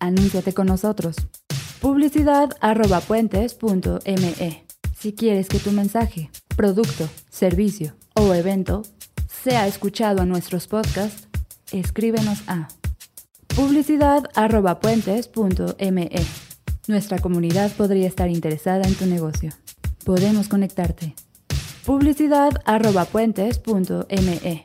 Anúnciate 0.00 0.54
con 0.54 0.66
nosotros. 0.66 1.16
Publicidad 1.80 2.56
arroba 2.60 3.00
puentes.me. 3.00 4.64
Si 4.98 5.12
quieres 5.12 5.48
que 5.48 5.58
tu 5.58 5.70
mensaje, 5.70 6.30
producto, 6.56 7.08
servicio 7.30 7.94
o 8.14 8.34
evento 8.34 8.82
sea 9.28 9.66
escuchado 9.66 10.22
en 10.22 10.28
nuestros 10.28 10.66
podcasts, 10.66 11.28
escríbenos 11.72 12.42
a 12.48 12.68
publicidad 13.54 14.24
arroba 14.34 14.80
puentes.me. 14.80 16.10
Nuestra 16.88 17.18
comunidad 17.18 17.70
podría 17.72 18.06
estar 18.06 18.30
interesada 18.30 18.82
en 18.86 18.94
tu 18.94 19.06
negocio. 19.06 19.50
Podemos 20.04 20.48
conectarte. 20.48 21.14
Publicidad 21.84 22.62
arroba 22.64 23.04
puentes.me. 23.04 24.64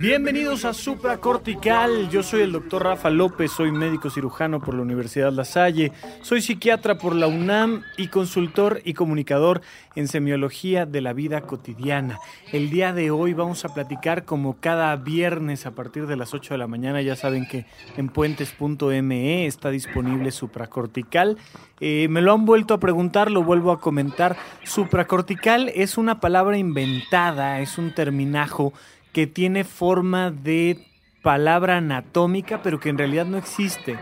Bienvenidos 0.00 0.64
a 0.64 0.74
Supracortical. 0.74 2.08
Yo 2.08 2.22
soy 2.22 2.42
el 2.42 2.52
doctor 2.52 2.84
Rafa 2.84 3.10
López, 3.10 3.50
soy 3.50 3.72
médico 3.72 4.10
cirujano 4.10 4.60
por 4.60 4.74
la 4.74 4.82
Universidad 4.82 5.32
La 5.32 5.44
Salle, 5.44 5.90
soy 6.22 6.40
psiquiatra 6.40 6.98
por 6.98 7.16
la 7.16 7.26
UNAM 7.26 7.82
y 7.96 8.06
consultor 8.06 8.80
y 8.84 8.94
comunicador 8.94 9.60
en 9.96 10.06
semiología 10.06 10.86
de 10.86 11.00
la 11.00 11.14
vida 11.14 11.40
cotidiana. 11.40 12.20
El 12.52 12.70
día 12.70 12.92
de 12.92 13.10
hoy 13.10 13.34
vamos 13.34 13.64
a 13.64 13.74
platicar 13.74 14.24
como 14.24 14.60
cada 14.60 14.94
viernes 14.94 15.66
a 15.66 15.72
partir 15.72 16.06
de 16.06 16.14
las 16.14 16.32
8 16.32 16.54
de 16.54 16.58
la 16.58 16.68
mañana. 16.68 17.02
Ya 17.02 17.16
saben 17.16 17.48
que 17.48 17.66
en 17.96 18.08
puentes.me 18.08 19.46
está 19.46 19.70
disponible 19.70 20.30
Supracortical. 20.30 21.38
Eh, 21.80 22.06
me 22.08 22.22
lo 22.22 22.32
han 22.32 22.44
vuelto 22.44 22.74
a 22.74 22.78
preguntar, 22.78 23.32
lo 23.32 23.42
vuelvo 23.42 23.72
a 23.72 23.80
comentar. 23.80 24.36
Supracortical 24.62 25.72
es 25.74 25.98
una 25.98 26.20
palabra 26.20 26.56
inventada, 26.56 27.58
es 27.58 27.78
un 27.78 27.92
terminajo 27.92 28.72
que 29.12 29.26
tiene 29.26 29.64
forma 29.64 30.30
de 30.30 30.84
palabra 31.22 31.78
anatómica, 31.78 32.62
pero 32.62 32.80
que 32.80 32.88
en 32.88 32.98
realidad 32.98 33.26
no 33.26 33.38
existe. 33.38 33.98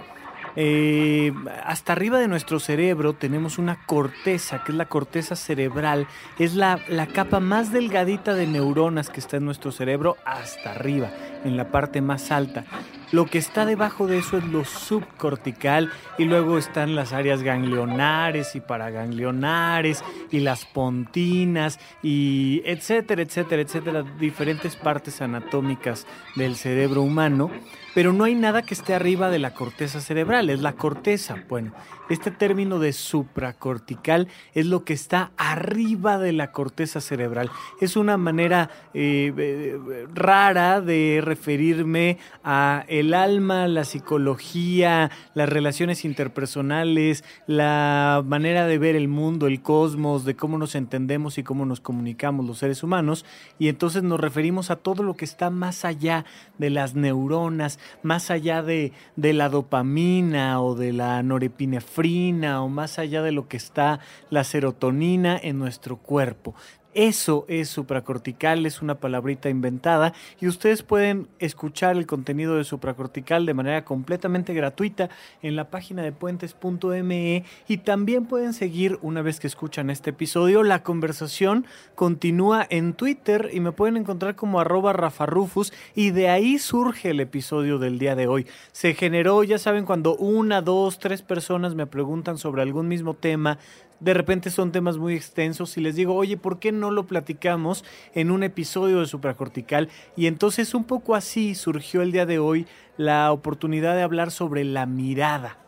Eh, 0.56 1.32
hasta 1.64 1.92
arriba 1.92 2.18
de 2.18 2.28
nuestro 2.28 2.58
cerebro 2.58 3.12
tenemos 3.12 3.58
una 3.58 3.84
corteza, 3.86 4.64
que 4.64 4.72
es 4.72 4.78
la 4.78 4.86
corteza 4.86 5.36
cerebral. 5.36 6.06
Es 6.38 6.54
la, 6.54 6.80
la, 6.88 7.06
capa 7.06 7.40
más 7.40 7.72
delgadita 7.72 8.34
de 8.34 8.46
neuronas 8.46 9.10
que 9.10 9.20
está 9.20 9.36
en 9.36 9.44
nuestro 9.44 9.70
cerebro 9.70 10.16
hasta 10.24 10.72
arriba, 10.72 11.10
en 11.44 11.56
la 11.56 11.70
parte 11.70 12.00
más 12.00 12.30
alta. 12.30 12.64
Lo 13.12 13.26
que 13.26 13.38
está 13.38 13.64
debajo 13.66 14.08
de 14.08 14.18
eso 14.18 14.36
es 14.38 14.44
lo 14.44 14.64
subcortical 14.64 15.92
y 16.18 16.24
luego 16.24 16.58
están 16.58 16.96
las 16.96 17.12
áreas 17.12 17.42
ganglionares 17.42 18.56
y 18.56 18.60
paraganglionares 18.60 20.02
y 20.32 20.40
las 20.40 20.64
pontinas 20.64 21.78
y 22.02 22.62
etcétera, 22.64 23.22
etcétera, 23.22 23.62
etcétera, 23.62 24.02
diferentes 24.18 24.74
partes 24.74 25.22
anatómicas 25.22 26.04
del 26.34 26.56
cerebro 26.56 27.02
humano, 27.02 27.50
pero 27.96 28.12
no 28.12 28.24
hay 28.24 28.34
nada 28.34 28.60
que 28.60 28.74
esté 28.74 28.92
arriba 28.92 29.30
de 29.30 29.38
la 29.38 29.54
corteza 29.54 30.02
cerebral, 30.02 30.50
es 30.50 30.60
la 30.60 30.74
corteza. 30.74 31.36
Bueno, 31.48 31.72
este 32.10 32.30
término 32.30 32.78
de 32.78 32.92
supracortical 32.92 34.28
es 34.52 34.66
lo 34.66 34.84
que 34.84 34.92
está 34.92 35.30
arriba 35.38 36.18
de 36.18 36.32
la 36.32 36.52
corteza 36.52 37.00
cerebral. 37.00 37.50
Es 37.80 37.96
una 37.96 38.18
manera 38.18 38.68
eh, 38.92 39.32
eh, 39.34 40.06
rara 40.12 40.82
de 40.82 41.22
referirme 41.24 42.18
a 42.44 42.84
el 42.88 43.14
alma, 43.14 43.66
la 43.66 43.84
psicología, 43.84 45.10
las 45.32 45.48
relaciones 45.48 46.04
interpersonales, 46.04 47.24
la 47.46 48.22
manera 48.26 48.66
de 48.66 48.76
ver 48.76 48.94
el 48.94 49.08
mundo, 49.08 49.46
el 49.46 49.62
cosmos, 49.62 50.26
de 50.26 50.36
cómo 50.36 50.58
nos 50.58 50.74
entendemos 50.74 51.38
y 51.38 51.42
cómo 51.42 51.64
nos 51.64 51.80
comunicamos 51.80 52.44
los 52.44 52.58
seres 52.58 52.82
humanos. 52.82 53.24
Y 53.58 53.68
entonces 53.68 54.02
nos 54.02 54.20
referimos 54.20 54.70
a 54.70 54.76
todo 54.76 55.02
lo 55.02 55.14
que 55.14 55.24
está 55.24 55.48
más 55.48 55.86
allá 55.86 56.26
de 56.58 56.68
las 56.68 56.94
neuronas, 56.94 57.78
más 58.02 58.30
allá 58.30 58.62
de, 58.62 58.92
de 59.16 59.32
la 59.32 59.48
dopamina 59.48 60.60
o 60.60 60.74
de 60.74 60.92
la 60.92 61.22
norepinefrina 61.22 62.62
o 62.62 62.68
más 62.68 62.98
allá 62.98 63.22
de 63.22 63.32
lo 63.32 63.48
que 63.48 63.56
está 63.56 64.00
la 64.30 64.44
serotonina 64.44 65.38
en 65.42 65.58
nuestro 65.58 65.96
cuerpo. 65.96 66.54
Eso 66.96 67.44
es 67.46 67.68
supracortical, 67.68 68.64
es 68.64 68.80
una 68.80 68.94
palabrita 68.94 69.50
inventada 69.50 70.14
y 70.40 70.48
ustedes 70.48 70.82
pueden 70.82 71.28
escuchar 71.38 71.94
el 71.94 72.06
contenido 72.06 72.56
de 72.56 72.64
supracortical 72.64 73.44
de 73.44 73.52
manera 73.52 73.84
completamente 73.84 74.54
gratuita 74.54 75.10
en 75.42 75.56
la 75.56 75.68
página 75.68 76.02
de 76.02 76.12
puentes.me 76.12 77.44
y 77.68 77.76
también 77.76 78.24
pueden 78.24 78.54
seguir 78.54 78.98
una 79.02 79.20
vez 79.20 79.40
que 79.40 79.46
escuchan 79.46 79.90
este 79.90 80.08
episodio. 80.08 80.62
La 80.62 80.82
conversación 80.82 81.66
continúa 81.94 82.66
en 82.70 82.94
Twitter 82.94 83.50
y 83.52 83.60
me 83.60 83.72
pueden 83.72 83.98
encontrar 83.98 84.34
como 84.34 84.58
arroba 84.58 84.94
rafarufus 84.94 85.74
y 85.94 86.12
de 86.12 86.30
ahí 86.30 86.58
surge 86.58 87.10
el 87.10 87.20
episodio 87.20 87.76
del 87.78 87.98
día 87.98 88.16
de 88.16 88.26
hoy. 88.26 88.46
Se 88.72 88.94
generó, 88.94 89.44
ya 89.44 89.58
saben, 89.58 89.84
cuando 89.84 90.16
una, 90.16 90.62
dos, 90.62 90.98
tres 90.98 91.20
personas 91.20 91.74
me 91.74 91.86
preguntan 91.86 92.38
sobre 92.38 92.62
algún 92.62 92.88
mismo 92.88 93.12
tema, 93.12 93.58
de 94.00 94.14
repente 94.14 94.50
son 94.50 94.72
temas 94.72 94.98
muy 94.98 95.14
extensos 95.14 95.76
y 95.76 95.80
les 95.80 95.96
digo, 95.96 96.14
oye, 96.14 96.36
¿por 96.36 96.58
qué 96.58 96.72
no 96.72 96.90
lo 96.90 97.06
platicamos 97.06 97.84
en 98.14 98.30
un 98.30 98.42
episodio 98.42 99.00
de 99.00 99.06
Supracortical? 99.06 99.88
Y 100.16 100.26
entonces 100.26 100.74
un 100.74 100.84
poco 100.84 101.14
así 101.14 101.54
surgió 101.54 102.02
el 102.02 102.12
día 102.12 102.26
de 102.26 102.38
hoy 102.38 102.66
la 102.96 103.32
oportunidad 103.32 103.94
de 103.94 104.02
hablar 104.02 104.30
sobre 104.30 104.64
la 104.64 104.86
mirada. 104.86 105.58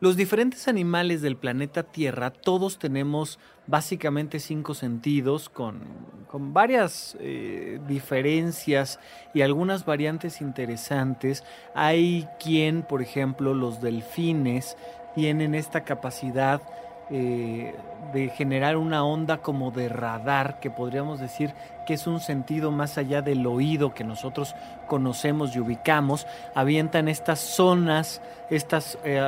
Los 0.00 0.16
diferentes 0.16 0.68
animales 0.68 1.22
del 1.22 1.36
planeta 1.36 1.82
Tierra, 1.82 2.30
todos 2.30 2.78
tenemos 2.78 3.40
básicamente 3.66 4.38
cinco 4.38 4.74
sentidos 4.74 5.48
con, 5.48 5.80
con 6.28 6.54
varias 6.54 7.16
eh, 7.18 7.80
diferencias 7.88 9.00
y 9.34 9.40
algunas 9.40 9.84
variantes 9.84 10.40
interesantes. 10.40 11.42
Hay 11.74 12.28
quien, 12.38 12.82
por 12.82 13.02
ejemplo, 13.02 13.54
los 13.54 13.80
delfines 13.80 14.76
tienen 15.16 15.56
esta 15.56 15.82
capacidad 15.82 16.62
eh, 17.10 17.74
de 18.12 18.28
generar 18.30 18.76
una 18.76 19.04
onda 19.04 19.38
como 19.38 19.70
de 19.70 19.88
radar, 19.88 20.60
que 20.60 20.70
podríamos 20.70 21.20
decir 21.20 21.54
que 21.86 21.94
es 21.94 22.06
un 22.06 22.20
sentido 22.20 22.70
más 22.70 22.98
allá 22.98 23.22
del 23.22 23.46
oído 23.46 23.94
que 23.94 24.04
nosotros 24.04 24.54
conocemos 24.86 25.54
y 25.54 25.60
ubicamos, 25.60 26.26
avientan 26.54 27.08
estas 27.08 27.40
zonas, 27.40 28.20
estas, 28.50 28.98
eh, 29.04 29.20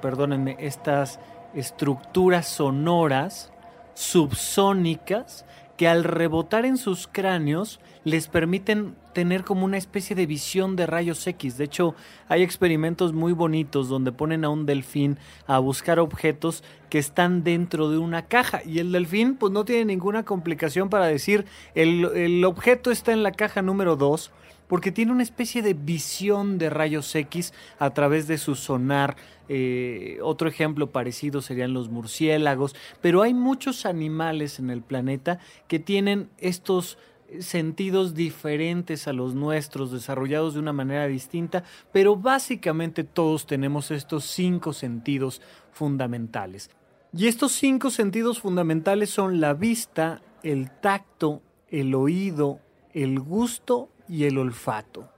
perdónenme, 0.00 0.56
estas 0.58 1.20
estructuras 1.54 2.46
sonoras 2.46 3.52
subsónicas 3.94 5.44
que 5.76 5.88
al 5.88 6.04
rebotar 6.04 6.66
en 6.66 6.76
sus 6.76 7.06
cráneos 7.06 7.80
les 8.08 8.28
permiten 8.28 8.94
tener 9.12 9.44
como 9.44 9.64
una 9.64 9.76
especie 9.76 10.14
de 10.16 10.26
visión 10.26 10.76
de 10.76 10.86
rayos 10.86 11.26
X. 11.26 11.58
De 11.58 11.64
hecho, 11.64 11.94
hay 12.28 12.42
experimentos 12.42 13.12
muy 13.12 13.32
bonitos 13.32 13.88
donde 13.88 14.12
ponen 14.12 14.44
a 14.44 14.48
un 14.48 14.66
delfín 14.66 15.18
a 15.46 15.58
buscar 15.58 15.98
objetos 15.98 16.62
que 16.90 16.98
están 16.98 17.44
dentro 17.44 17.90
de 17.90 17.98
una 17.98 18.26
caja 18.26 18.62
y 18.64 18.78
el 18.78 18.92
delfín 18.92 19.36
pues 19.36 19.52
no 19.52 19.64
tiene 19.64 19.84
ninguna 19.84 20.24
complicación 20.24 20.88
para 20.88 21.06
decir 21.06 21.44
el, 21.74 22.04
el 22.14 22.44
objeto 22.44 22.90
está 22.90 23.12
en 23.12 23.22
la 23.22 23.32
caja 23.32 23.62
número 23.62 23.96
2 23.96 24.30
porque 24.68 24.92
tiene 24.92 25.12
una 25.12 25.22
especie 25.22 25.62
de 25.62 25.74
visión 25.74 26.58
de 26.58 26.70
rayos 26.70 27.12
X 27.14 27.52
a 27.78 27.90
través 27.90 28.28
de 28.28 28.38
su 28.38 28.54
sonar. 28.54 29.16
Eh, 29.48 30.18
otro 30.22 30.46
ejemplo 30.46 30.90
parecido 30.90 31.40
serían 31.40 31.72
los 31.72 31.88
murciélagos, 31.88 32.76
pero 33.00 33.22
hay 33.22 33.32
muchos 33.32 33.86
animales 33.86 34.58
en 34.58 34.68
el 34.68 34.82
planeta 34.82 35.40
que 35.66 35.78
tienen 35.78 36.28
estos 36.36 36.98
sentidos 37.40 38.14
diferentes 38.14 39.06
a 39.06 39.12
los 39.12 39.34
nuestros, 39.34 39.92
desarrollados 39.92 40.54
de 40.54 40.60
una 40.60 40.72
manera 40.72 41.06
distinta, 41.06 41.64
pero 41.92 42.16
básicamente 42.16 43.04
todos 43.04 43.46
tenemos 43.46 43.90
estos 43.90 44.24
cinco 44.24 44.72
sentidos 44.72 45.40
fundamentales. 45.72 46.70
Y 47.12 47.26
estos 47.26 47.52
cinco 47.52 47.90
sentidos 47.90 48.40
fundamentales 48.40 49.10
son 49.10 49.40
la 49.40 49.54
vista, 49.54 50.20
el 50.42 50.70
tacto, 50.70 51.42
el 51.68 51.94
oído, 51.94 52.60
el 52.92 53.20
gusto 53.20 53.90
y 54.08 54.24
el 54.24 54.38
olfato. 54.38 55.10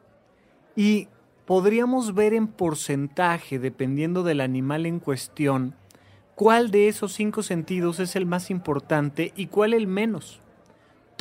Y 0.76 1.08
podríamos 1.46 2.14
ver 2.14 2.34
en 2.34 2.46
porcentaje, 2.46 3.58
dependiendo 3.58 4.22
del 4.22 4.40
animal 4.40 4.86
en 4.86 5.00
cuestión, 5.00 5.74
cuál 6.34 6.70
de 6.70 6.88
esos 6.88 7.12
cinco 7.12 7.42
sentidos 7.42 8.00
es 8.00 8.16
el 8.16 8.26
más 8.26 8.50
importante 8.50 9.32
y 9.36 9.46
cuál 9.46 9.74
el 9.74 9.86
menos. 9.86 10.40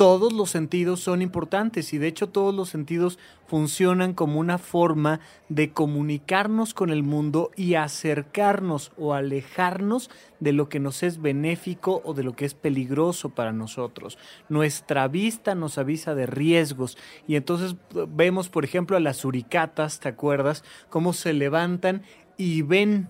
Todos 0.00 0.32
los 0.32 0.48
sentidos 0.48 1.00
son 1.00 1.20
importantes 1.20 1.92
y 1.92 1.98
de 1.98 2.06
hecho 2.06 2.30
todos 2.30 2.54
los 2.54 2.70
sentidos 2.70 3.18
funcionan 3.46 4.14
como 4.14 4.40
una 4.40 4.56
forma 4.56 5.20
de 5.50 5.72
comunicarnos 5.72 6.72
con 6.72 6.88
el 6.88 7.02
mundo 7.02 7.50
y 7.54 7.74
acercarnos 7.74 8.92
o 8.96 9.12
alejarnos 9.12 10.08
de 10.38 10.54
lo 10.54 10.70
que 10.70 10.80
nos 10.80 11.02
es 11.02 11.20
benéfico 11.20 12.00
o 12.02 12.14
de 12.14 12.22
lo 12.22 12.32
que 12.32 12.46
es 12.46 12.54
peligroso 12.54 13.28
para 13.28 13.52
nosotros. 13.52 14.16
Nuestra 14.48 15.06
vista 15.06 15.54
nos 15.54 15.76
avisa 15.76 16.14
de 16.14 16.24
riesgos 16.24 16.96
y 17.28 17.36
entonces 17.36 17.76
vemos 18.08 18.48
por 18.48 18.64
ejemplo 18.64 18.96
a 18.96 19.00
las 19.00 19.18
suricatas, 19.18 20.00
¿te 20.00 20.08
acuerdas? 20.08 20.64
Cómo 20.88 21.12
se 21.12 21.34
levantan 21.34 22.04
y 22.38 22.62
ven 22.62 23.08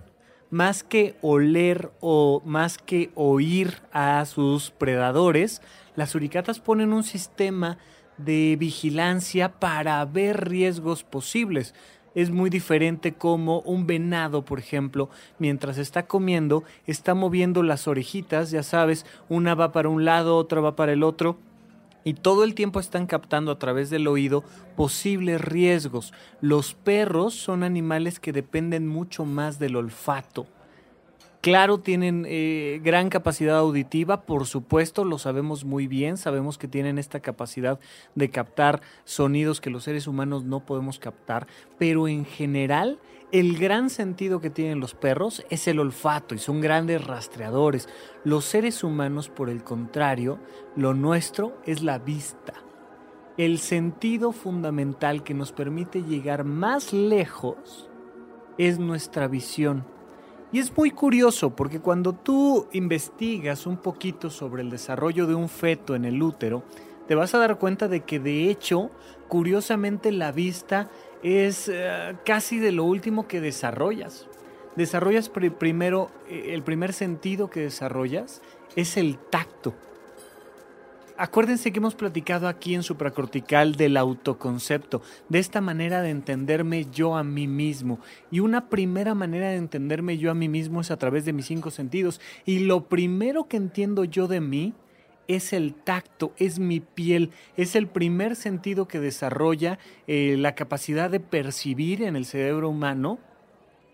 más 0.51 0.83
que 0.83 1.15
oler 1.21 1.91
o 2.01 2.41
más 2.45 2.77
que 2.77 3.09
oír 3.15 3.81
a 3.91 4.23
sus 4.25 4.69
predadores, 4.69 5.61
las 5.95 6.11
suricatas 6.11 6.59
ponen 6.59 6.93
un 6.93 7.03
sistema 7.03 7.77
de 8.17 8.57
vigilancia 8.59 9.59
para 9.59 10.03
ver 10.05 10.49
riesgos 10.49 11.03
posibles. 11.03 11.73
Es 12.13 12.29
muy 12.29 12.49
diferente 12.49 13.13
como 13.13 13.61
un 13.61 13.87
venado, 13.87 14.43
por 14.43 14.59
ejemplo, 14.59 15.09
mientras 15.39 15.77
está 15.77 16.05
comiendo, 16.05 16.65
está 16.85 17.13
moviendo 17.13 17.63
las 17.63 17.87
orejitas, 17.87 18.51
ya 18.51 18.63
sabes, 18.63 19.05
una 19.29 19.55
va 19.55 19.71
para 19.71 19.87
un 19.87 20.03
lado, 20.03 20.35
otra 20.35 20.59
va 20.59 20.75
para 20.75 20.91
el 20.91 21.03
otro, 21.03 21.37
y 22.03 22.13
todo 22.13 22.43
el 22.43 22.55
tiempo 22.55 22.79
están 22.79 23.07
captando 23.07 23.51
a 23.51 23.59
través 23.59 23.89
del 23.89 24.07
oído 24.07 24.43
posibles 24.75 25.41
riesgos. 25.41 26.13
Los 26.41 26.73
perros 26.73 27.35
son 27.35 27.63
animales 27.63 28.19
que 28.19 28.33
dependen 28.33 28.87
mucho 28.87 29.25
más 29.25 29.59
del 29.59 29.75
olfato. 29.75 30.47
Claro, 31.41 31.79
tienen 31.79 32.27
eh, 32.29 32.79
gran 32.83 33.09
capacidad 33.09 33.57
auditiva, 33.57 34.21
por 34.21 34.45
supuesto, 34.45 35.05
lo 35.05 35.17
sabemos 35.17 35.65
muy 35.65 35.87
bien, 35.87 36.17
sabemos 36.17 36.59
que 36.59 36.67
tienen 36.67 36.99
esta 36.99 37.19
capacidad 37.19 37.79
de 38.13 38.29
captar 38.29 38.81
sonidos 39.05 39.59
que 39.59 39.71
los 39.71 39.83
seres 39.83 40.05
humanos 40.05 40.43
no 40.43 40.59
podemos 40.59 40.99
captar, 40.99 41.47
pero 41.79 42.07
en 42.07 42.25
general 42.25 42.99
el 43.31 43.57
gran 43.57 43.89
sentido 43.89 44.41
que 44.41 44.49
tienen 44.49 44.81
los 44.81 44.93
perros 44.93 45.45
es 45.49 45.67
el 45.67 45.79
olfato 45.79 46.35
y 46.35 46.37
son 46.37 46.59
grandes 46.59 47.05
rastreadores. 47.05 47.87
Los 48.25 48.43
seres 48.43 48.83
humanos, 48.83 49.29
por 49.29 49.49
el 49.49 49.63
contrario, 49.63 50.39
lo 50.75 50.93
nuestro 50.93 51.57
es 51.65 51.81
la 51.81 51.97
vista. 51.97 52.53
El 53.37 53.59
sentido 53.59 54.33
fundamental 54.33 55.23
que 55.23 55.33
nos 55.33 55.53
permite 55.53 56.03
llegar 56.03 56.43
más 56.43 56.91
lejos 56.91 57.89
es 58.57 58.79
nuestra 58.79 59.29
visión. 59.29 59.85
Y 60.51 60.59
es 60.59 60.75
muy 60.75 60.91
curioso 60.91 61.55
porque 61.55 61.79
cuando 61.79 62.11
tú 62.11 62.67
investigas 62.73 63.65
un 63.65 63.77
poquito 63.77 64.29
sobre 64.29 64.61
el 64.61 64.69
desarrollo 64.69 65.25
de 65.25 65.35
un 65.35 65.47
feto 65.47 65.95
en 65.95 66.03
el 66.03 66.21
útero, 66.21 66.63
te 67.07 67.15
vas 67.15 67.33
a 67.33 67.39
dar 67.39 67.57
cuenta 67.57 67.87
de 67.87 68.01
que 68.01 68.19
de 68.19 68.49
hecho, 68.49 68.91
curiosamente 69.29 70.11
la 70.11 70.33
vista 70.33 70.89
es 71.23 71.69
eh, 71.69 72.15
casi 72.25 72.59
de 72.59 72.71
lo 72.71 72.83
último 72.83 73.27
que 73.27 73.41
desarrollas. 73.41 74.27
Desarrollas 74.75 75.29
primero, 75.29 76.09
eh, 76.29 76.51
el 76.53 76.63
primer 76.63 76.93
sentido 76.93 77.49
que 77.49 77.61
desarrollas 77.61 78.41
es 78.75 78.97
el 78.97 79.17
tacto. 79.17 79.73
Acuérdense 81.17 81.71
que 81.71 81.77
hemos 81.77 81.93
platicado 81.93 82.47
aquí 82.47 82.73
en 82.73 82.81
supracortical 82.81 83.75
del 83.75 83.95
autoconcepto, 83.95 85.03
de 85.29 85.37
esta 85.37 85.61
manera 85.61 86.01
de 86.01 86.09
entenderme 86.09 86.87
yo 86.91 87.15
a 87.15 87.23
mí 87.23 87.47
mismo. 87.47 87.99
Y 88.31 88.39
una 88.39 88.69
primera 88.69 89.13
manera 89.13 89.49
de 89.49 89.57
entenderme 89.57 90.17
yo 90.17 90.31
a 90.31 90.33
mí 90.33 90.49
mismo 90.49 90.81
es 90.81 90.89
a 90.89 90.97
través 90.97 91.23
de 91.25 91.33
mis 91.33 91.45
cinco 91.45 91.69
sentidos. 91.69 92.19
Y 92.43 92.59
lo 92.59 92.85
primero 92.85 93.47
que 93.47 93.57
entiendo 93.57 94.03
yo 94.03 94.27
de 94.27 94.41
mí 94.41 94.73
es 95.35 95.53
el 95.53 95.73
tacto, 95.73 96.33
es 96.37 96.59
mi 96.59 96.79
piel, 96.79 97.31
es 97.57 97.75
el 97.75 97.87
primer 97.87 98.35
sentido 98.35 98.87
que 98.87 98.99
desarrolla 98.99 99.79
eh, 100.07 100.35
la 100.37 100.55
capacidad 100.55 101.09
de 101.09 101.19
percibir 101.19 102.03
en 102.03 102.15
el 102.15 102.25
cerebro 102.25 102.69
humano. 102.69 103.19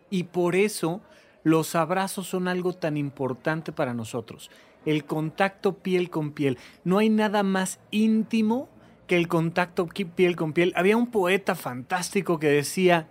Y 0.10 0.24
por 0.24 0.56
eso 0.56 1.02
los 1.44 1.76
abrazos 1.76 2.28
son 2.28 2.48
algo 2.48 2.74
tan 2.74 2.98
importante 2.98 3.72
para 3.72 3.94
nosotros 3.94 4.50
el 4.88 5.04
contacto 5.04 5.74
piel 5.80 6.10
con 6.10 6.32
piel. 6.32 6.58
No 6.86 6.98
hay 6.98 7.10
nada 7.10 7.44
más 7.44 7.80
íntimo 7.92 8.70
que 9.06 9.18
el 9.18 9.28
contacto 9.28 9.88
piel 9.88 10.38
con 10.38 10.54
piel. 10.54 10.72
Había 10.78 10.96
un 10.96 11.12
poeta 11.12 11.56
fantástico 11.56 12.40
que 12.40 12.48
decía, 12.48 13.08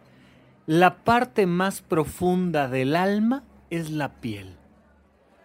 la 0.66 1.04
parte 1.04 1.46
más 1.46 1.82
profunda 1.82 2.68
del 2.68 2.96
alma 2.96 3.44
es 3.68 3.90
la 3.90 4.20
piel. 4.20 4.56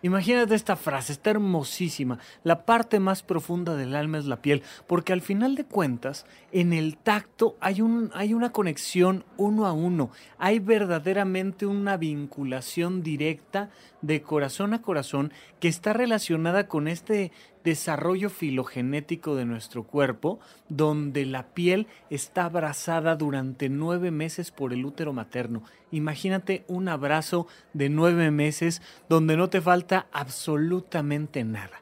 Imagínate 0.03 0.56
esta 0.56 0.75
frase, 0.75 1.12
está 1.12 1.30
hermosísima. 1.30 2.18
La 2.44 2.65
parte 2.65 3.00
más 3.00 3.21
profunda 3.21 3.75
del 3.75 3.95
alma 3.95 4.18
es 4.18 4.25
la 4.25 4.42
piel, 4.42 4.63
porque 4.88 5.13
al 5.13 5.21
final 5.21 5.56
de 5.56 5.65
cuentas, 5.65 6.25
en 6.51 6.74
el 6.74 6.98
tacto 6.98 7.56
hay, 7.59 7.81
un, 7.81 8.09
hay 8.15 8.33
una 8.33 8.51
conexión 8.51 9.25
uno 9.38 9.68
a 9.68 9.74
uno, 9.74 10.09
hay 10.39 10.59
verdaderamente 10.59 11.68
una 11.68 11.98
vinculación 11.98 13.03
directa 13.03 13.69
de 14.01 14.24
corazón 14.24 14.74
a 14.74 14.81
corazón 14.81 15.31
que 15.59 15.68
está 15.68 15.94
relacionada 15.94 16.68
con 16.68 16.88
este 16.88 17.31
desarrollo 17.63 18.30
filogenético 18.30 19.36
de 19.36 19.46
nuestro 19.46 19.84
cuerpo, 19.84 20.40
donde 20.69 21.25
la 21.25 21.54
piel 21.54 21.88
está 22.10 22.46
abrazada 22.46 23.16
durante 23.16 23.69
nueve 23.69 24.12
meses 24.12 24.52
por 24.52 24.74
el 24.74 24.86
útero 24.86 25.13
materno. 25.13 25.63
Imagínate 25.92 26.63
un 26.68 26.90
abrazo 26.90 27.48
de 27.74 27.90
nueve 27.90 28.31
meses 28.31 28.81
donde 29.10 29.38
no 29.38 29.50
te 29.50 29.62
falta 29.62 30.08
absolutamente 30.12 31.44
nada. 31.44 31.81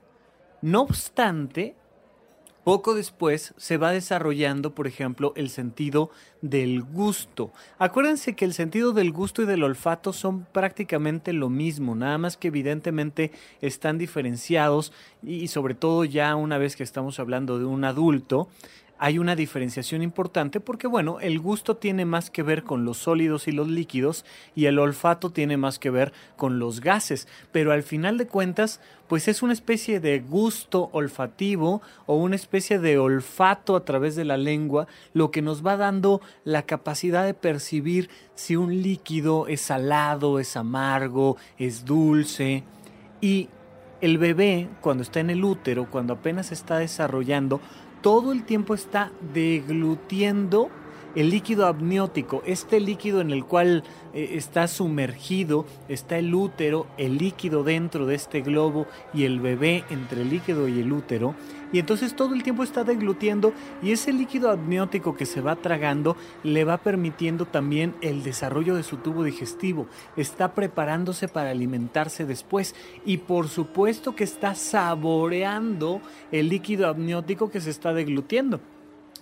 No 0.61 0.81
obstante, 0.81 1.75
poco 2.69 2.93
después 2.93 3.55
se 3.57 3.77
va 3.77 3.91
desarrollando, 3.91 4.75
por 4.75 4.85
ejemplo, 4.85 5.33
el 5.35 5.49
sentido 5.49 6.11
del 6.43 6.83
gusto. 6.83 7.51
Acuérdense 7.79 8.35
que 8.35 8.45
el 8.45 8.53
sentido 8.53 8.93
del 8.93 9.11
gusto 9.11 9.41
y 9.41 9.47
del 9.47 9.63
olfato 9.63 10.13
son 10.13 10.45
prácticamente 10.45 11.33
lo 11.33 11.49
mismo, 11.49 11.95
nada 11.95 12.19
más 12.19 12.37
que 12.37 12.49
evidentemente 12.49 13.31
están 13.61 13.97
diferenciados 13.97 14.93
y 15.23 15.47
sobre 15.47 15.73
todo 15.73 16.05
ya 16.05 16.35
una 16.35 16.59
vez 16.59 16.75
que 16.75 16.83
estamos 16.83 17.19
hablando 17.19 17.57
de 17.57 17.65
un 17.65 17.85
adulto, 17.85 18.49
hay 18.99 19.17
una 19.17 19.35
diferenciación 19.35 20.01
importante 20.01 20.59
porque, 20.59 20.85
bueno, 20.85 21.21
el 21.21 21.39
gusto 21.39 21.77
tiene 21.77 22.03
más 22.03 22.29
que 22.29 22.43
ver 22.43 22.63
con 22.63 22.83
los 22.83 22.97
sólidos 22.97 23.47
y 23.47 23.53
los 23.53 23.69
líquidos 23.69 24.25
y 24.55 24.65
el 24.65 24.77
olfato 24.77 25.29
tiene 25.29 25.55
más 25.55 25.79
que 25.79 25.89
ver 25.89 26.11
con 26.35 26.59
los 26.59 26.81
gases, 26.81 27.27
pero 27.53 27.71
al 27.71 27.83
final 27.83 28.17
de 28.17 28.27
cuentas, 28.27 28.81
pues 29.07 29.29
es 29.29 29.41
una 29.41 29.53
especie 29.53 30.01
de 30.01 30.19
gusto 30.19 30.89
olfativo 30.91 31.81
o 32.05 32.15
una 32.15 32.35
especie 32.35 32.77
de 32.77 32.99
olfato 32.99 33.77
a 33.77 33.85
través 33.85 34.17
de 34.17 34.25
la 34.25 34.35
lengua, 34.35 34.87
lo 35.13 35.31
que 35.31 35.41
nos 35.41 35.65
va 35.65 35.77
dando 35.77 36.21
la 36.43 36.63
capacidad 36.63 37.25
de 37.25 37.33
percibir 37.33 38.09
si 38.35 38.57
un 38.57 38.81
líquido 38.81 39.47
es 39.47 39.61
salado, 39.61 40.39
es 40.39 40.57
amargo, 40.57 41.37
es 41.57 41.85
dulce. 41.85 42.63
Y 43.21 43.47
el 44.01 44.17
bebé, 44.17 44.67
cuando 44.81 45.03
está 45.03 45.19
en 45.19 45.29
el 45.29 45.43
útero, 45.43 45.89
cuando 45.89 46.13
apenas 46.13 46.51
está 46.51 46.77
desarrollando, 46.77 47.59
todo 48.01 48.31
el 48.31 48.43
tiempo 48.43 48.73
está 48.73 49.11
deglutiendo 49.33 50.69
el 51.15 51.29
líquido 51.29 51.67
amniótico, 51.67 52.43
este 52.45 52.79
líquido 52.79 53.21
en 53.21 53.31
el 53.31 53.45
cual 53.45 53.83
eh, 54.13 54.31
está 54.33 54.67
sumergido, 54.67 55.65
está 55.87 56.17
el 56.17 56.33
útero, 56.33 56.87
el 56.97 57.17
líquido 57.17 57.63
dentro 57.63 58.05
de 58.05 58.15
este 58.15 58.41
globo 58.41 58.87
y 59.13 59.25
el 59.25 59.39
bebé 59.39 59.83
entre 59.89 60.21
el 60.21 60.29
líquido 60.29 60.67
y 60.67 60.79
el 60.79 60.91
útero. 60.91 61.35
Y 61.71 61.79
entonces 61.79 62.15
todo 62.15 62.33
el 62.33 62.41
tiempo 62.41 62.63
está 62.63 62.83
deglutiendo 62.83 63.53
y 63.83 63.91
ese 63.91 64.11
líquido 64.11 64.49
amniótico 64.49 65.15
que 65.15 65.27
se 65.27 65.41
va 65.41 65.55
tragando 65.55 66.17
le 66.43 66.63
va 66.63 66.77
permitiendo 66.77 67.45
también 67.45 67.95
el 68.01 68.23
desarrollo 68.23 68.75
de 68.75 68.83
su 68.83 68.97
tubo 68.97 69.23
digestivo. 69.23 69.87
Está 70.17 70.55
preparándose 70.55 71.27
para 71.27 71.51
alimentarse 71.51 72.25
después 72.25 72.73
y 73.05 73.17
por 73.17 73.49
supuesto 73.49 74.15
que 74.15 74.23
está 74.23 74.55
saboreando 74.55 76.01
el 76.31 76.49
líquido 76.49 76.87
amniótico 76.87 77.51
que 77.51 77.61
se 77.61 77.69
está 77.69 77.93
deglutiendo. 77.93 78.59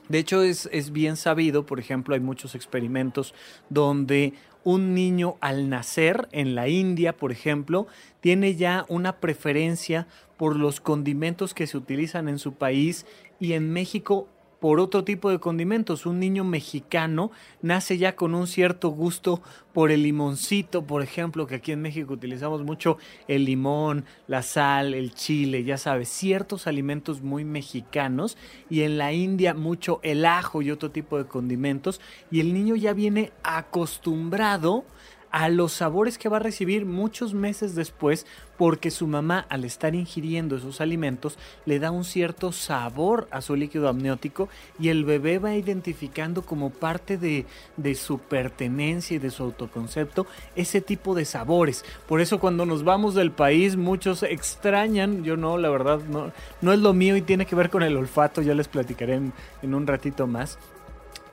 De 0.09 0.19
hecho, 0.19 0.41
es, 0.41 0.69
es, 0.71 0.91
bien 0.91 1.17
sabido, 1.17 1.65
por 1.65 1.79
ejemplo, 1.79 2.13
hay 2.13 2.21
muchos 2.21 2.55
experimentos 2.55 3.33
donde 3.69 4.33
un 4.63 4.93
niño 4.93 5.37
al 5.39 5.69
nacer 5.69 6.27
en 6.31 6.55
la 6.55 6.67
India, 6.67 7.15
por 7.15 7.31
ejemplo, 7.31 7.87
tiene 8.19 8.55
ya 8.55 8.85
una 8.89 9.17
preferencia 9.17 10.07
por 10.37 10.55
los 10.55 10.79
condimentos 10.79 11.53
que 11.53 11.67
se 11.67 11.77
utilizan 11.77 12.29
en 12.29 12.39
su 12.39 12.53
país 12.53 13.05
y 13.39 13.53
en 13.53 13.71
México 13.71 14.27
por 14.59 14.79
otro 14.79 15.03
tipo 15.03 15.29
de 15.29 15.39
condimentos. 15.39 16.05
Un 16.05 16.19
niño 16.19 16.43
mexicano 16.43 17.31
nace 17.61 17.97
ya 17.97 18.15
con 18.15 18.35
un 18.35 18.47
cierto 18.47 18.89
gusto 18.89 19.41
por 19.73 19.91
el 19.91 20.03
limoncito, 20.03 20.85
por 20.85 21.03
ejemplo, 21.03 21.45
que 21.45 21.55
aquí 21.55 21.71
en 21.71 21.81
México 21.81 22.13
utilizamos 22.13 22.63
mucho 22.63 22.97
el 23.27 23.45
limón, 23.45 24.05
la 24.27 24.41
sal, 24.41 24.93
el 24.93 25.13
chile, 25.13 25.63
ya 25.63 25.77
sabes, 25.77 26.09
ciertos 26.09 26.65
alimentos 26.65 27.21
muy 27.21 27.45
mexicanos 27.45 28.37
y 28.69 28.81
en 28.81 28.97
la 28.97 29.13
India 29.13 29.53
mucho 29.53 29.99
el 30.01 30.25
ajo 30.25 30.61
y 30.61 30.71
otro 30.71 30.89
tipo 30.89 31.17
de 31.17 31.25
condimentos 31.25 32.01
y 32.31 32.39
el 32.39 32.53
niño 32.53 32.75
ya 32.75 32.93
viene 32.93 33.31
acostumbrado 33.43 34.85
a 35.31 35.49
los 35.49 35.73
sabores 35.73 36.17
que 36.17 36.29
va 36.29 36.37
a 36.37 36.41
recibir 36.41 36.85
muchos 36.85 37.33
meses 37.33 37.75
después 37.75 38.25
porque 38.57 38.91
su 38.91 39.07
mamá 39.07 39.45
al 39.49 39.65
estar 39.65 39.93
ingiriendo 39.93 40.55
esos 40.55 40.81
alimentos 40.81 41.37
le 41.65 41.79
da 41.79 41.91
un 41.91 42.03
cierto 42.03 42.51
sabor 42.51 43.27
a 43.29 43.41
su 43.41 43.55
líquido 43.55 43.87
amniótico 43.87 44.49
y 44.79 44.89
el 44.89 45.05
bebé 45.05 45.37
va 45.37 45.55
identificando 45.55 46.41
como 46.41 46.71
parte 46.71 47.17
de, 47.17 47.45
de 47.75 47.95
su 47.95 48.19
pertenencia 48.19 49.15
y 49.15 49.19
de 49.19 49.29
su 49.29 49.43
autoconcepto 49.43 50.25
ese 50.55 50.81
tipo 50.81 51.13
de 51.13 51.25
sabores. 51.25 51.85
Por 52.07 52.21
eso 52.21 52.39
cuando 52.39 52.65
nos 52.65 52.83
vamos 52.83 53.13
del 53.13 53.31
país 53.31 53.75
muchos 53.75 54.23
extrañan, 54.23 55.23
yo 55.23 55.37
no, 55.37 55.57
la 55.57 55.69
verdad 55.69 55.99
no, 56.09 56.31
no 56.61 56.73
es 56.73 56.79
lo 56.79 56.93
mío 56.93 57.15
y 57.15 57.21
tiene 57.21 57.45
que 57.45 57.55
ver 57.55 57.69
con 57.69 57.83
el 57.83 57.95
olfato, 57.95 58.41
ya 58.41 58.55
les 58.55 58.67
platicaré 58.67 59.15
en, 59.15 59.33
en 59.61 59.75
un 59.75 59.85
ratito 59.85 60.25
más, 60.25 60.57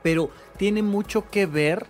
pero 0.03 0.31
tiene 0.59 0.83
mucho 0.83 1.31
que 1.31 1.47
ver 1.47 1.87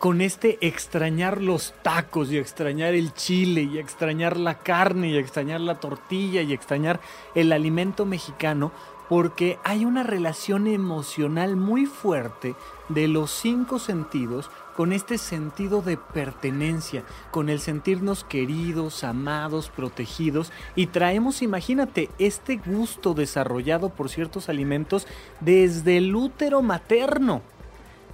con 0.00 0.22
este 0.22 0.56
extrañar 0.66 1.42
los 1.42 1.74
tacos 1.82 2.32
y 2.32 2.38
extrañar 2.38 2.94
el 2.94 3.12
chile 3.12 3.68
y 3.70 3.78
extrañar 3.78 4.38
la 4.38 4.54
carne 4.54 5.10
y 5.10 5.18
extrañar 5.18 5.60
la 5.60 5.78
tortilla 5.78 6.40
y 6.40 6.54
extrañar 6.54 7.00
el 7.34 7.52
alimento 7.52 8.06
mexicano 8.06 8.72
porque 9.10 9.58
hay 9.62 9.84
una 9.84 10.02
relación 10.02 10.68
emocional 10.68 11.54
muy 11.56 11.84
fuerte 11.84 12.54
de 12.88 13.08
los 13.08 13.30
cinco 13.30 13.78
sentidos 13.78 14.50
con 14.74 14.94
este 14.94 15.18
sentido 15.18 15.82
de 15.82 15.98
pertenencia, 15.98 17.04
con 17.30 17.50
el 17.50 17.60
sentirnos 17.60 18.24
queridos, 18.24 19.04
amados, 19.04 19.68
protegidos 19.68 20.50
y 20.76 20.86
traemos, 20.86 21.42
imagínate, 21.42 22.08
este 22.18 22.56
gusto 22.56 23.12
desarrollado 23.12 23.90
por 23.90 24.08
ciertos 24.08 24.48
alimentos 24.48 25.06
desde 25.40 25.98
el 25.98 26.16
útero 26.16 26.62
materno. 26.62 27.42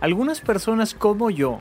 Algunas 0.01 0.41
personas 0.41 0.93
como 0.93 1.31
yo 1.31 1.61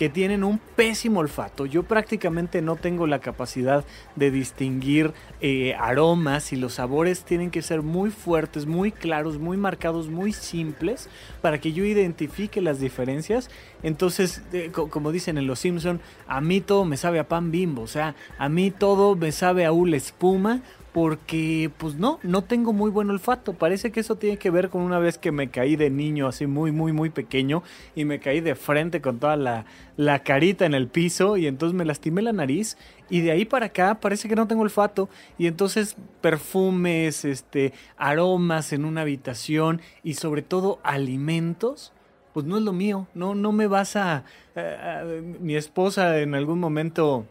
que 0.00 0.08
tienen 0.08 0.44
un 0.44 0.58
pésimo 0.76 1.20
olfato. 1.20 1.66
Yo 1.66 1.82
prácticamente 1.82 2.62
no 2.62 2.76
tengo 2.76 3.06
la 3.06 3.18
capacidad 3.18 3.84
de 4.16 4.30
distinguir 4.30 5.12
eh, 5.42 5.74
aromas 5.78 6.54
y 6.54 6.56
los 6.56 6.72
sabores 6.72 7.22
tienen 7.24 7.50
que 7.50 7.60
ser 7.60 7.82
muy 7.82 8.08
fuertes, 8.08 8.64
muy 8.64 8.92
claros, 8.92 9.38
muy 9.38 9.58
marcados, 9.58 10.08
muy 10.08 10.32
simples 10.32 11.10
para 11.42 11.60
que 11.60 11.74
yo 11.74 11.84
identifique 11.84 12.62
las 12.62 12.80
diferencias. 12.80 13.50
Entonces, 13.82 14.42
eh, 14.52 14.70
como 14.72 15.12
dicen 15.12 15.38
en 15.38 15.46
Los 15.46 15.60
Simpson, 15.60 16.00
a 16.26 16.40
mí 16.40 16.60
todo 16.60 16.84
me 16.84 16.96
sabe 16.96 17.18
a 17.18 17.28
pan 17.28 17.50
bimbo, 17.50 17.82
o 17.82 17.86
sea, 17.86 18.14
a 18.38 18.48
mí 18.48 18.70
todo 18.70 19.16
me 19.16 19.32
sabe 19.32 19.64
a 19.64 19.72
una 19.72 19.96
espuma 19.96 20.62
porque 20.92 21.70
pues 21.78 21.94
no, 21.94 22.18
no 22.22 22.42
tengo 22.42 22.72
muy 22.72 22.90
buen 22.90 23.10
olfato. 23.10 23.52
Parece 23.52 23.92
que 23.92 24.00
eso 24.00 24.16
tiene 24.16 24.38
que 24.38 24.50
ver 24.50 24.70
con 24.70 24.82
una 24.82 24.98
vez 24.98 25.18
que 25.18 25.30
me 25.32 25.48
caí 25.48 25.76
de 25.76 25.90
niño 25.90 26.26
así 26.26 26.46
muy, 26.46 26.72
muy, 26.72 26.92
muy 26.92 27.10
pequeño 27.10 27.62
y 27.94 28.04
me 28.04 28.18
caí 28.18 28.40
de 28.40 28.54
frente 28.54 29.00
con 29.00 29.18
toda 29.18 29.36
la, 29.36 29.66
la 29.96 30.20
carita 30.22 30.66
en 30.66 30.74
el 30.74 30.88
piso 30.88 31.36
y 31.36 31.46
entonces 31.46 31.76
me 31.76 31.84
lastimé 31.84 32.22
la 32.22 32.32
nariz 32.32 32.76
y 33.08 33.20
de 33.20 33.30
ahí 33.30 33.44
para 33.44 33.66
acá 33.66 34.00
parece 34.00 34.28
que 34.28 34.36
no 34.36 34.48
tengo 34.48 34.62
olfato 34.62 35.08
y 35.38 35.46
entonces 35.46 35.96
perfumes, 36.20 37.24
este, 37.24 37.72
aromas 37.96 38.72
en 38.72 38.84
una 38.84 39.02
habitación 39.02 39.80
y 40.02 40.14
sobre 40.14 40.42
todo 40.42 40.80
alimentos 40.82 41.92
pues 42.32 42.46
no 42.46 42.58
es 42.58 42.62
lo 42.62 42.72
mío, 42.72 43.06
no, 43.14 43.34
no 43.34 43.52
me 43.52 43.66
vas 43.66 43.96
a, 43.96 44.24
a 44.54 45.04
mi 45.40 45.56
esposa 45.56 46.18
en 46.20 46.34
algún 46.34 46.58
momento 46.60 47.26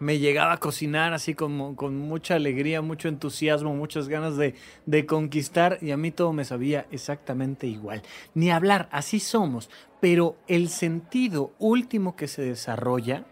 me 0.00 0.18
llegaba 0.18 0.52
a 0.52 0.58
cocinar 0.58 1.12
así 1.12 1.34
como 1.34 1.74
con 1.76 1.96
mucha 1.96 2.36
alegría, 2.36 2.82
mucho 2.82 3.08
entusiasmo, 3.08 3.74
muchas 3.74 4.08
ganas 4.08 4.36
de, 4.36 4.54
de, 4.86 5.06
conquistar 5.06 5.78
y 5.80 5.90
a 5.90 5.96
mí 5.96 6.10
todo 6.10 6.32
me 6.32 6.44
sabía 6.44 6.86
exactamente 6.90 7.66
igual. 7.66 8.02
Ni 8.34 8.50
hablar, 8.50 8.88
así 8.92 9.20
somos, 9.20 9.70
pero 10.00 10.36
el 10.46 10.68
sentido 10.68 11.52
último 11.58 12.16
que 12.16 12.28
se 12.28 12.42
desarrolla 12.42 13.24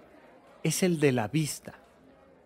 es 0.62 0.82
el 0.82 0.98
de 0.98 1.12
la 1.12 1.28
vista. 1.28 1.85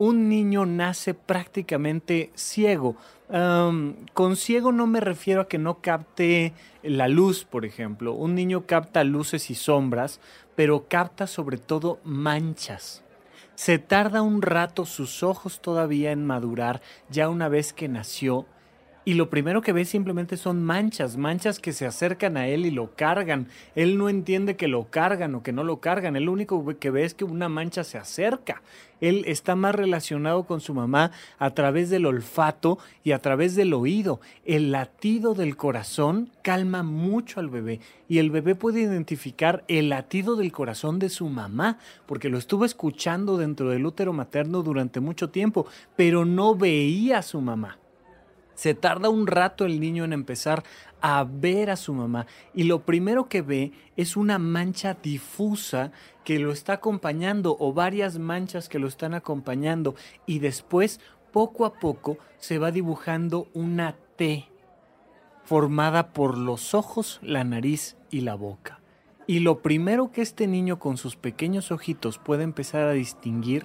Un 0.00 0.30
niño 0.30 0.64
nace 0.64 1.12
prácticamente 1.12 2.30
ciego. 2.34 2.96
Con 3.28 4.36
ciego 4.36 4.72
no 4.72 4.86
me 4.86 4.98
refiero 4.98 5.42
a 5.42 5.46
que 5.46 5.58
no 5.58 5.82
capte 5.82 6.54
la 6.82 7.06
luz, 7.06 7.44
por 7.44 7.66
ejemplo. 7.66 8.14
Un 8.14 8.34
niño 8.34 8.64
capta 8.64 9.04
luces 9.04 9.50
y 9.50 9.54
sombras, 9.54 10.18
pero 10.56 10.88
capta 10.88 11.26
sobre 11.26 11.58
todo 11.58 12.00
manchas 12.02 13.04
se 13.56 13.78
tarda 13.78 14.22
un 14.22 14.40
rato 14.40 14.86
sus 14.86 15.22
ojos 15.22 15.60
todavía 15.60 16.12
en 16.12 16.26
madurar 16.26 16.80
ya 17.10 17.28
una 17.28 17.50
vez 17.50 17.74
que 17.74 17.88
nació 17.88 18.46
y 19.04 19.14
lo 19.14 19.30
primero 19.30 19.62
que 19.62 19.72
ve 19.72 19.86
simplemente 19.86 20.36
son 20.36 20.62
manchas, 20.62 21.16
manchas 21.16 21.58
que 21.58 21.72
se 21.72 21.86
acercan 21.86 22.36
a 22.36 22.48
él 22.48 22.66
y 22.66 22.70
lo 22.70 22.94
cargan. 22.94 23.48
Él 23.74 23.96
no 23.96 24.08
entiende 24.10 24.56
que 24.56 24.68
lo 24.68 24.90
cargan 24.90 25.34
o 25.34 25.42
que 25.42 25.52
no 25.52 25.64
lo 25.64 25.80
cargan, 25.80 26.16
él 26.16 26.24
lo 26.24 26.32
único 26.32 26.64
que 26.78 26.90
ve 26.90 27.04
es 27.04 27.14
que 27.14 27.24
una 27.24 27.48
mancha 27.48 27.82
se 27.82 27.96
acerca. 27.96 28.62
Él 29.00 29.24
está 29.26 29.56
más 29.56 29.74
relacionado 29.74 30.44
con 30.44 30.60
su 30.60 30.74
mamá 30.74 31.12
a 31.38 31.50
través 31.50 31.88
del 31.88 32.04
olfato 32.04 32.78
y 33.02 33.12
a 33.12 33.18
través 33.18 33.56
del 33.56 33.72
oído. 33.72 34.20
El 34.44 34.70
latido 34.70 35.34
del 35.34 35.56
corazón 35.56 36.30
calma 36.42 36.82
mucho 36.82 37.40
al 37.40 37.48
bebé 37.48 37.80
y 38.06 38.18
el 38.18 38.30
bebé 38.30 38.54
puede 38.54 38.82
identificar 38.82 39.64
el 39.68 39.88
latido 39.88 40.36
del 40.36 40.52
corazón 40.52 40.98
de 40.98 41.08
su 41.08 41.28
mamá 41.30 41.78
porque 42.04 42.28
lo 42.28 42.36
estuvo 42.36 42.66
escuchando 42.66 43.38
dentro 43.38 43.70
del 43.70 43.86
útero 43.86 44.12
materno 44.12 44.62
durante 44.62 45.00
mucho 45.00 45.30
tiempo, 45.30 45.66
pero 45.96 46.26
no 46.26 46.54
veía 46.54 47.18
a 47.18 47.22
su 47.22 47.40
mamá. 47.40 47.78
Se 48.60 48.74
tarda 48.74 49.08
un 49.08 49.26
rato 49.26 49.64
el 49.64 49.80
niño 49.80 50.04
en 50.04 50.12
empezar 50.12 50.64
a 51.00 51.24
ver 51.24 51.70
a 51.70 51.76
su 51.76 51.94
mamá 51.94 52.26
y 52.52 52.64
lo 52.64 52.82
primero 52.84 53.26
que 53.26 53.40
ve 53.40 53.72
es 53.96 54.18
una 54.18 54.38
mancha 54.38 54.98
difusa 55.02 55.92
que 56.24 56.38
lo 56.38 56.52
está 56.52 56.74
acompañando 56.74 57.56
o 57.58 57.72
varias 57.72 58.18
manchas 58.18 58.68
que 58.68 58.78
lo 58.78 58.86
están 58.86 59.14
acompañando 59.14 59.94
y 60.26 60.40
después 60.40 61.00
poco 61.32 61.64
a 61.64 61.72
poco 61.72 62.18
se 62.36 62.58
va 62.58 62.70
dibujando 62.70 63.48
una 63.54 63.96
T 64.16 64.46
formada 65.42 66.12
por 66.12 66.36
los 66.36 66.74
ojos, 66.74 67.18
la 67.22 67.44
nariz 67.44 67.96
y 68.10 68.20
la 68.20 68.34
boca. 68.34 68.80
Y 69.26 69.38
lo 69.38 69.62
primero 69.62 70.12
que 70.12 70.20
este 70.20 70.46
niño 70.46 70.78
con 70.78 70.98
sus 70.98 71.16
pequeños 71.16 71.72
ojitos 71.72 72.18
puede 72.18 72.42
empezar 72.42 72.82
a 72.88 72.92
distinguir 72.92 73.64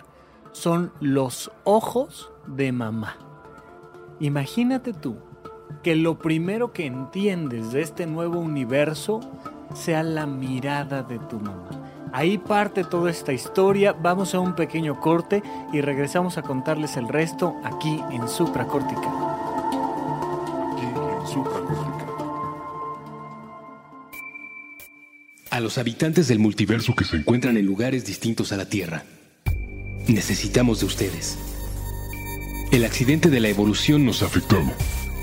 son 0.54 0.94
los 1.02 1.52
ojos 1.66 2.32
de 2.48 2.72
mamá. 2.72 3.35
Imagínate 4.20 4.94
tú 4.94 5.18
que 5.84 5.96
lo 5.96 6.18
primero 6.18 6.72
que 6.72 6.86
entiendes 6.86 7.72
de 7.72 7.82
este 7.82 8.08
nuevo 8.08 8.40
universo 8.40 9.20
sea 9.74 10.04
la 10.04 10.26
mirada 10.26 11.04
de 11.04 11.20
tu 11.20 11.38
mamá. 11.40 11.70
Ahí 12.14 12.38
parte 12.38 12.86
toda 12.86 13.12
esta 13.12 13.34
historia, 13.34 13.92
vamos 13.92 14.34
a 14.34 14.40
un 14.40 14.56
pequeño 14.56 15.02
corte 15.02 15.44
y 15.74 15.82
regresamos 15.82 16.38
a 16.38 16.44
contarles 16.44 16.96
el 16.96 17.10
resto 17.10 17.56
aquí 17.64 18.02
en 18.12 18.28
Supracórtica. 18.30 19.36
A 25.52 25.60
los 25.60 25.78
habitantes 25.78 26.28
del 26.28 26.40
multiverso 26.40 26.96
que 26.96 27.04
se 27.04 27.18
encuentran 27.18 27.58
en 27.58 27.66
lugares 27.66 28.06
distintos 28.06 28.54
a 28.54 28.58
la 28.58 28.66
Tierra, 28.66 29.04
necesitamos 30.08 30.80
de 30.80 30.86
ustedes. 30.86 31.55
El 32.76 32.84
accidente 32.84 33.30
de 33.30 33.40
la 33.40 33.48
evolución 33.48 34.06
nos 34.06 34.22
ha 34.22 34.26
afectado. 34.26 34.66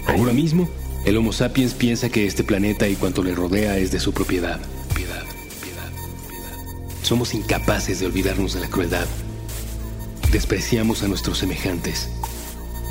Ahora 0.06 0.32
mismo, 0.32 0.70
el 1.04 1.18
Homo 1.18 1.34
sapiens 1.34 1.74
piensa 1.74 2.08
que 2.08 2.24
este 2.24 2.44
planeta 2.44 2.88
y 2.88 2.96
cuanto 2.96 3.22
le 3.22 3.34
rodea 3.34 3.76
es 3.76 3.92
de 3.92 4.00
su 4.00 4.14
propiedad. 4.14 4.58
Piedad, 4.94 5.22
piedad, 5.62 5.90
piedad. 6.30 7.02
Somos 7.02 7.34
incapaces 7.34 8.00
de 8.00 8.06
olvidarnos 8.06 8.54
de 8.54 8.60
la 8.60 8.68
crueldad. 8.68 9.06
Despreciamos 10.30 11.02
a 11.02 11.08
nuestros 11.08 11.36
semejantes. 11.36 12.08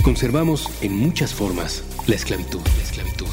Conservamos 0.04 0.70
en 0.84 0.96
muchas 0.96 1.34
formas 1.34 1.84
la 2.06 2.14
esclavitud. 2.14 2.62
La 2.78 2.84
esclavitud. 2.84 3.26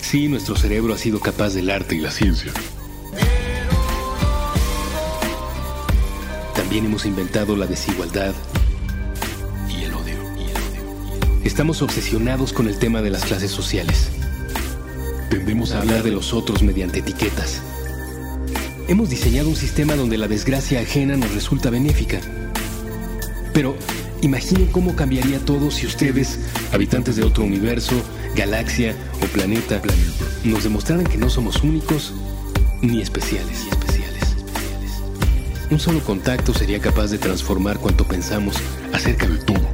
Sí, 0.00 0.28
nuestro 0.28 0.56
cerebro 0.56 0.94
ha 0.94 0.98
sido 0.98 1.20
capaz 1.20 1.52
del 1.52 1.68
arte 1.68 1.94
y 1.94 1.98
la 1.98 2.10
ciencia. 2.10 2.54
También 6.54 6.86
hemos 6.86 7.04
inventado 7.04 7.54
la 7.54 7.66
desigualdad 7.66 8.34
Estamos 11.44 11.82
obsesionados 11.82 12.54
con 12.54 12.68
el 12.68 12.78
tema 12.78 13.02
de 13.02 13.10
las 13.10 13.26
clases 13.26 13.50
sociales. 13.50 14.08
Tendemos 15.28 15.72
a 15.72 15.80
hablar 15.80 16.02
de 16.02 16.10
los 16.10 16.32
otros 16.32 16.62
mediante 16.62 17.00
etiquetas. 17.00 17.60
Hemos 18.88 19.10
diseñado 19.10 19.50
un 19.50 19.56
sistema 19.56 19.94
donde 19.94 20.16
la 20.16 20.26
desgracia 20.26 20.80
ajena 20.80 21.18
nos 21.18 21.34
resulta 21.34 21.68
benéfica. 21.68 22.18
Pero 23.52 23.76
imaginen 24.22 24.68
cómo 24.68 24.96
cambiaría 24.96 25.38
todo 25.38 25.70
si 25.70 25.86
ustedes, 25.86 26.40
habitantes 26.72 27.16
de 27.16 27.24
otro 27.24 27.44
universo, 27.44 27.94
galaxia 28.34 28.94
o 29.22 29.26
planeta, 29.26 29.82
nos 30.44 30.64
demostraran 30.64 31.04
que 31.04 31.18
no 31.18 31.28
somos 31.28 31.62
únicos 31.62 32.14
ni 32.80 33.02
especiales. 33.02 33.66
Un 35.70 35.78
solo 35.78 36.00
contacto 36.00 36.54
sería 36.54 36.80
capaz 36.80 37.08
de 37.08 37.18
transformar 37.18 37.78
cuanto 37.78 38.04
pensamos 38.04 38.56
acerca 38.92 39.26
de 39.26 39.38
todo. 39.38 39.73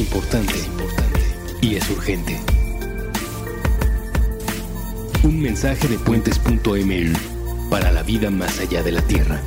Es 0.00 0.06
importante, 0.06 0.54
y 1.60 1.74
es 1.74 1.90
urgente. 1.90 2.40
Un 5.22 5.42
mensaje 5.42 5.88
de 5.88 5.98
puentes.ml 5.98 7.12
para 7.68 7.92
la 7.92 8.02
vida 8.02 8.30
más 8.30 8.60
allá 8.60 8.82
de 8.82 8.92
la 8.92 9.02
Tierra. 9.02 9.42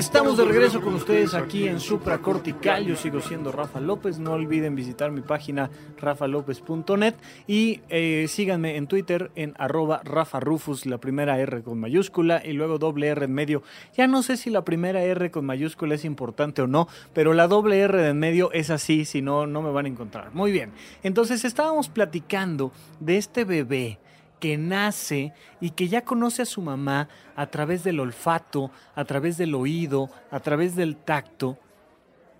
Estamos 0.00 0.38
de 0.38 0.46
regreso 0.46 0.80
con 0.80 0.94
ustedes 0.94 1.34
aquí 1.34 1.68
en 1.68 1.78
Supracortical. 1.78 2.86
Yo 2.86 2.96
sigo 2.96 3.20
siendo 3.20 3.52
Rafa 3.52 3.80
López. 3.80 4.18
No 4.18 4.32
olviden 4.32 4.74
visitar 4.74 5.10
mi 5.10 5.20
página 5.20 5.68
rafalopez.net 5.98 7.16
y 7.46 7.82
eh, 7.90 8.24
síganme 8.26 8.78
en 8.78 8.86
Twitter 8.86 9.30
en 9.34 9.52
arroba 9.58 10.00
Rafa 10.02 10.40
Rufus, 10.40 10.86
la 10.86 10.96
primera 10.96 11.38
R 11.38 11.62
con 11.62 11.78
mayúscula 11.78 12.40
y 12.42 12.54
luego 12.54 12.78
doble 12.78 13.08
R 13.08 13.26
en 13.26 13.34
medio. 13.34 13.62
Ya 13.94 14.06
no 14.06 14.22
sé 14.22 14.38
si 14.38 14.48
la 14.48 14.64
primera 14.64 15.02
R 15.02 15.30
con 15.30 15.44
mayúscula 15.44 15.96
es 15.96 16.06
importante 16.06 16.62
o 16.62 16.66
no, 16.66 16.88
pero 17.12 17.34
la 17.34 17.46
doble 17.46 17.78
R 17.80 18.00
de 18.00 18.08
en 18.08 18.18
medio 18.18 18.52
es 18.52 18.70
así, 18.70 19.04
si 19.04 19.20
no, 19.20 19.46
no 19.46 19.60
me 19.60 19.70
van 19.70 19.84
a 19.84 19.90
encontrar. 19.90 20.32
Muy 20.32 20.50
bien. 20.50 20.72
Entonces 21.02 21.44
estábamos 21.44 21.90
platicando 21.90 22.72
de 23.00 23.18
este 23.18 23.44
bebé 23.44 23.98
que 24.40 24.58
nace 24.58 25.32
y 25.60 25.70
que 25.70 25.88
ya 25.88 26.04
conoce 26.04 26.42
a 26.42 26.46
su 26.46 26.62
mamá 26.62 27.08
a 27.36 27.46
través 27.46 27.84
del 27.84 28.00
olfato, 28.00 28.72
a 28.94 29.04
través 29.04 29.36
del 29.36 29.54
oído, 29.54 30.10
a 30.30 30.40
través 30.40 30.74
del 30.74 30.96
tacto, 30.96 31.58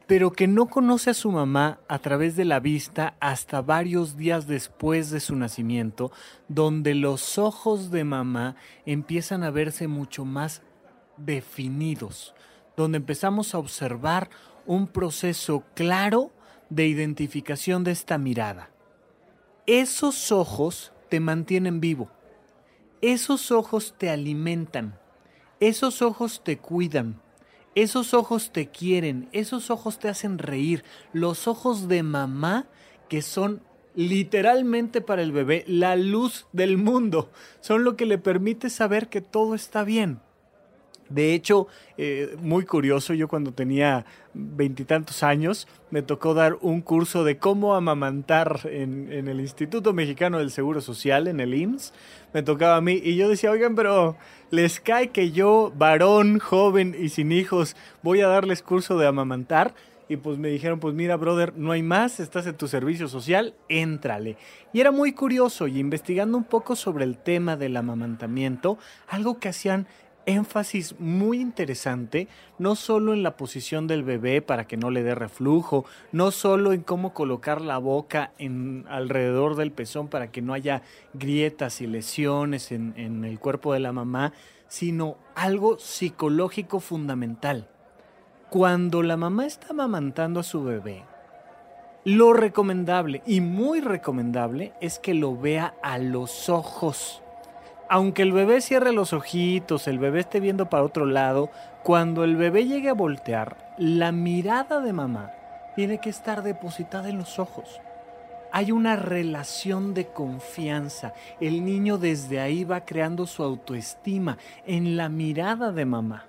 pero 0.07 0.33
que 0.33 0.49
no 0.49 0.67
conoce 0.67 1.11
a 1.11 1.15
su 1.15 1.31
mamá 1.31 1.79
a 1.87 2.01
través 2.01 2.35
de 2.35 2.45
la 2.45 2.59
vista 2.59 3.15
hasta 3.21 3.63
varios 3.63 4.17
días 4.17 4.49
después 4.49 5.11
de 5.11 5.21
su 5.21 5.37
nacimiento, 5.37 6.11
donde 6.49 6.97
los 6.97 7.39
ojos 7.39 7.93
de 7.93 8.03
mamá 8.03 8.57
empiezan 8.87 9.45
a 9.45 9.51
verse 9.51 9.87
mucho 9.87 10.25
más 10.25 10.63
definidos, 11.17 12.35
donde 12.77 12.99
empezamos 12.99 13.55
a 13.55 13.59
observar 13.59 14.31
un 14.67 14.89
proceso 14.89 15.63
claro 15.75 16.33
de 16.71 16.89
identificación 16.89 17.85
de 17.85 17.93
esta 17.93 18.19
mirada. 18.19 18.71
Esos 19.67 20.33
ojos 20.33 20.93
te 21.11 21.21
mantienen 21.21 21.81
vivo. 21.81 22.09
Esos 23.03 23.51
ojos 23.51 23.95
te 23.99 24.09
alimentan. 24.09 24.99
Esos 25.59 26.01
ojos 26.01 26.43
te 26.43 26.57
cuidan. 26.57 27.21
Esos 27.75 28.15
ojos 28.15 28.53
te 28.53 28.69
quieren. 28.69 29.29
Esos 29.33 29.71
ojos 29.71 29.99
te 29.99 30.09
hacen 30.09 30.39
reír. 30.39 30.85
Los 31.13 31.47
ojos 31.47 31.89
de 31.89 32.03
mamá 32.03 32.67
que 33.09 33.21
son 33.21 33.63
literalmente 33.95 35.01
para 35.01 35.23
el 35.23 35.33
bebé 35.33 35.65
la 35.67 35.97
luz 35.97 36.47
del 36.53 36.79
mundo. 36.79 37.31
Son 37.61 37.85
lo 37.85 37.97
que 37.97 38.07
le 38.07 38.19
permite 38.19 38.71
saber 38.71 39.09
que 39.09 39.21
todo 39.21 39.55
está 39.55 39.85
bien. 39.85 40.21
De 41.11 41.35
hecho, 41.35 41.67
eh, 41.99 42.37
muy 42.41 42.65
curioso, 42.65 43.15
yo 43.15 43.29
cuando 43.29 43.53
tenía 43.53 44.07
veintitantos 44.33 45.25
años 45.25 45.67
me 45.91 46.03
tocó 46.03 46.35
dar 46.35 46.57
un 46.61 46.83
curso 46.83 47.25
de 47.25 47.37
cómo 47.37 47.75
amamantar 47.75 48.61
en, 48.65 49.13
en, 49.13 49.27
el 49.27 49.41
Instituto 49.41 49.93
Mexicano 49.93 50.39
del 50.39 50.53
Seguro 50.53 50.81
Social, 50.81 51.27
en 51.27 51.41
el 51.41 51.53
IMSS. 51.53 51.93
Me 52.33 52.45
tocaba 52.45 52.77
a 52.77 52.81
mí 52.81 53.01
y 53.03 53.17
yo 53.17 53.29
decía, 53.29 53.51
oigan, 53.51 53.75
pero 53.75 54.17
les 54.51 54.79
cae 54.79 55.09
que 55.09 55.33
yo, 55.33 55.73
varón, 55.77 56.39
joven 56.39 56.97
y 56.99 57.09
sin 57.09 57.33
hijos, 57.33 57.75
voy 58.03 58.21
a 58.21 58.29
darles 58.29 58.63
curso 58.63 58.97
de 58.97 59.09
amamantar. 59.09 59.75
Y 60.09 60.17
pues 60.17 60.39
me 60.39 60.49
dijeron, 60.49 60.81
pues 60.81 60.93
mira, 60.93 61.17
brother, 61.17 61.57
no 61.57 61.71
hay 61.71 61.85
más, 61.85 62.19
estás 62.19 62.45
en 62.49 62.57
tu 62.57 62.67
servicio 62.67 63.07
social, 63.07 63.55
éntrale. 63.69 64.37
Y 64.73 64.81
era 64.81 64.91
muy 64.91 65.13
curioso 65.13 65.69
y 65.69 65.79
investigando 65.79 66.37
un 66.37 66.43
poco 66.43 66.75
sobre 66.75 67.05
el 67.05 67.17
tema 67.17 67.57
del 67.57 67.77
amamantamiento, 67.77 68.77
algo 69.07 69.39
que 69.39 69.51
hacían 69.51 69.87
énfasis 70.31 70.99
muy 70.99 71.41
interesante, 71.41 72.29
no 72.59 72.77
solo 72.77 73.13
en 73.13 73.23
la 73.23 73.37
posición 73.37 73.87
del 73.87 74.03
bebé 74.03 74.43
para 74.43 74.67
que 74.67 74.77
no 74.77 74.91
le 74.91 75.03
dé 75.03 75.15
reflujo, 75.15 75.85
no 76.13 76.31
solo 76.31 76.73
en 76.73 76.83
cómo 76.83 77.13
colocar 77.13 77.61
la 77.61 77.79
boca 77.79 78.33
en, 78.39 78.85
alrededor 78.89 79.57
del 79.57 79.73
pezón 79.73 80.09
para 80.09 80.31
que 80.31 80.43
no 80.43 80.53
haya 80.53 80.83
grietas 81.15 81.81
y 81.81 81.87
lesiones 81.87 82.73
en, 82.73 83.25
el 83.25 83.39
cuerpo 83.39 83.73
de 83.73 83.81
la 83.81 83.93
mamá, 83.93 84.33
sino 84.69 85.17
algo 85.35 85.79
psicológico 85.79 86.81
fundamental. 86.81 87.69
Cuando 88.51 89.03
la 89.03 89.17
mamá 89.17 89.47
está 89.47 89.69
amamantando 89.71 90.41
a 90.41 90.45
su 90.45 90.65
bebé, 90.65 91.05
lo 92.05 92.33
recomendable 92.33 93.23
y 93.27 93.41
muy 93.41 93.81
recomendable 93.81 94.73
es 94.81 94.99
que 94.99 95.15
lo 95.15 95.37
vea 95.37 95.75
a 95.83 95.99
los 95.99 96.49
ojos 96.49 97.23
aunque 97.91 98.23
el 98.23 98.33
bebé 98.33 98.61
cierre 98.61 98.93
los 98.93 99.13
ojitos, 99.13 99.89
el 99.89 99.99
bebé 99.99 100.21
esté 100.21 100.39
viendo 100.39 100.71
para 100.71 100.85
otro 100.85 101.07
lado, 101.07 101.51
cuando 101.83 102.23
el 102.23 102.37
bebé 102.37 102.65
llegue 102.65 102.89
a 102.89 102.95
voltear, 102.95 103.75
la 103.79 104.13
mirada 104.13 104.81
de 104.81 104.93
mamá 104.93 105.33
tiene 105.75 105.99
que 105.99 106.09
estar 106.09 106.45
depositada 106.45 107.09
en 107.09 107.19
los 107.19 107.41
ojos. 107.41 107.81
Hay 108.53 108.71
una 108.71 108.95
relación 108.95 109.93
de 109.93 110.07
confianza. 110.07 111.15
El 111.41 111.65
niño 111.65 111.99
desde 111.99 112.39
ahí 112.39 112.63
va 112.63 112.85
creando 112.85 113.27
su 113.27 113.43
autoestima 113.43 114.39
en 114.67 114.97
la 114.97 115.09
mirada 115.09 115.73
de 115.73 115.85
mamá. 115.85 116.27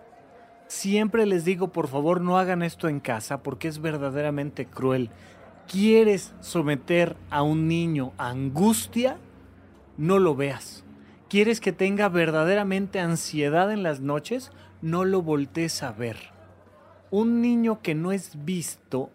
Siempre 0.65 1.27
les 1.27 1.45
digo, 1.45 1.67
por 1.67 1.87
favor, 1.87 2.21
no 2.21 2.39
hagan 2.39 2.63
esto 2.63 2.87
en 2.87 2.99
casa 2.99 3.43
porque 3.43 3.67
es 3.67 3.79
verdaderamente 3.79 4.65
cruel. 4.65 5.11
¿Quieres 5.67 6.33
someter 6.39 7.17
a 7.29 7.43
un 7.43 7.67
niño 7.67 8.13
a 8.17 8.29
angustia? 8.29 9.17
No 9.95 10.17
lo 10.17 10.35
veas 10.35 10.85
¿Quieres 11.31 11.61
que 11.61 11.71
tenga 11.71 12.09
verdaderamente 12.09 12.99
ansiedad 12.99 13.71
en 13.71 13.83
las 13.83 14.01
noches? 14.01 14.51
No 14.81 15.05
lo 15.05 15.21
voltees 15.21 15.81
a 15.81 15.93
ver. 15.93 16.17
Un 17.09 17.39
niño 17.41 17.81
que 17.81 17.95
no 17.95 18.11
es 18.11 18.43
visto 18.43 19.11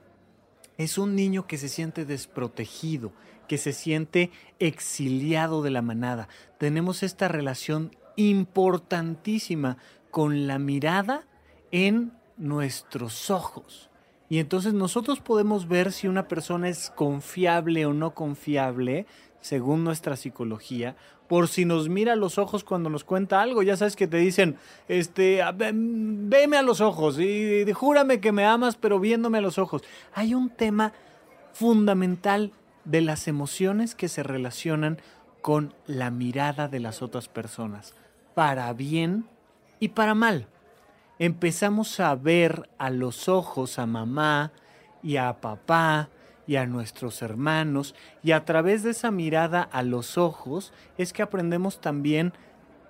es 0.79 0.97
un 0.97 1.15
niño 1.15 1.47
que 1.47 1.59
se 1.59 1.69
siente 1.69 2.07
desprotegido, 2.07 3.13
que 3.49 3.59
se 3.59 3.75
siente 3.75 4.31
exiliado 4.59 5.61
de 5.61 5.69
la 5.69 5.83
manada. 5.83 6.27
Tenemos 6.57 7.03
esta 7.03 7.29
relación 7.29 7.95
importantísima 8.17 9.77
con 10.11 10.47
la 10.47 10.59
mirada 10.59 11.27
en 11.71 12.15
nuestros 12.39 13.29
ojos. 13.29 13.91
Y 14.31 14.39
entonces 14.39 14.73
nosotros 14.73 15.21
podemos 15.21 15.69
ver 15.69 15.93
si 15.93 16.09
una 16.09 16.29
persona 16.29 16.71
es 16.71 16.89
confiable 16.97 17.85
o 17.85 17.93
no 17.93 18.15
confiable, 18.15 19.07
según 19.43 19.85
nuestra 19.85 20.17
psicología, 20.17 20.97
por 21.29 21.49
si 21.49 21.65
nos 21.65 21.89
mira 21.89 22.13
a 22.13 22.17
los 22.17 22.39
ojos 22.39 22.65
cuando 22.65 22.91
nos 22.91 23.05
cuenta 23.05 23.43
algo. 23.43 23.63
Ya 23.63 23.77
sabes 23.77 23.97
que 23.97 24.07
te 24.07 24.19
dicen, 24.19 24.57
este, 24.89 25.41
veme 25.55 26.57
a 26.57 26.63
los 26.63 26.81
ojos 26.81 27.19
y, 27.19 27.63
y 27.63 27.73
júrame 27.73 28.21
que 28.21 28.33
me 28.33 28.45
amas, 28.45 28.77
pero 28.77 29.01
viéndome 29.01 29.39
a 29.39 29.43
los 29.43 29.59
ojos. 29.59 29.83
Hay 30.15 30.35
un 30.35 30.51
tema 30.51 30.93
fundamental 31.53 32.53
de 32.85 33.01
las 33.01 33.29
emociones 33.29 33.95
que 33.95 34.09
se 34.09 34.23
relacionan 34.23 34.99
con 35.43 35.75
la 35.87 36.11
mirada 36.11 36.69
de 36.69 36.81
las 36.81 37.03
otras 37.03 37.29
personas, 37.29 37.95
para 38.35 38.73
bien 38.73 39.27
y 39.81 39.89
para 39.89 40.15
mal. 40.15 40.49
Empezamos 41.19 42.01
a 42.01 42.15
ver 42.15 42.69
a 42.79 42.91
los 42.91 43.29
ojos 43.29 43.79
a 43.79 43.87
mamá 43.87 44.53
y 45.03 45.17
a 45.17 45.41
papá 45.41 46.11
y 46.47 46.57
a 46.57 46.67
nuestros 46.67 47.23
hermanos, 47.23 47.95
y 48.23 48.33
a 48.33 48.45
través 48.45 48.83
de 48.83 48.91
esa 48.91 49.11
mirada 49.11 49.63
a 49.63 49.83
los 49.83 50.19
ojos 50.19 50.73
es 50.99 51.13
que 51.13 51.23
aprendemos 51.23 51.81
también 51.81 52.33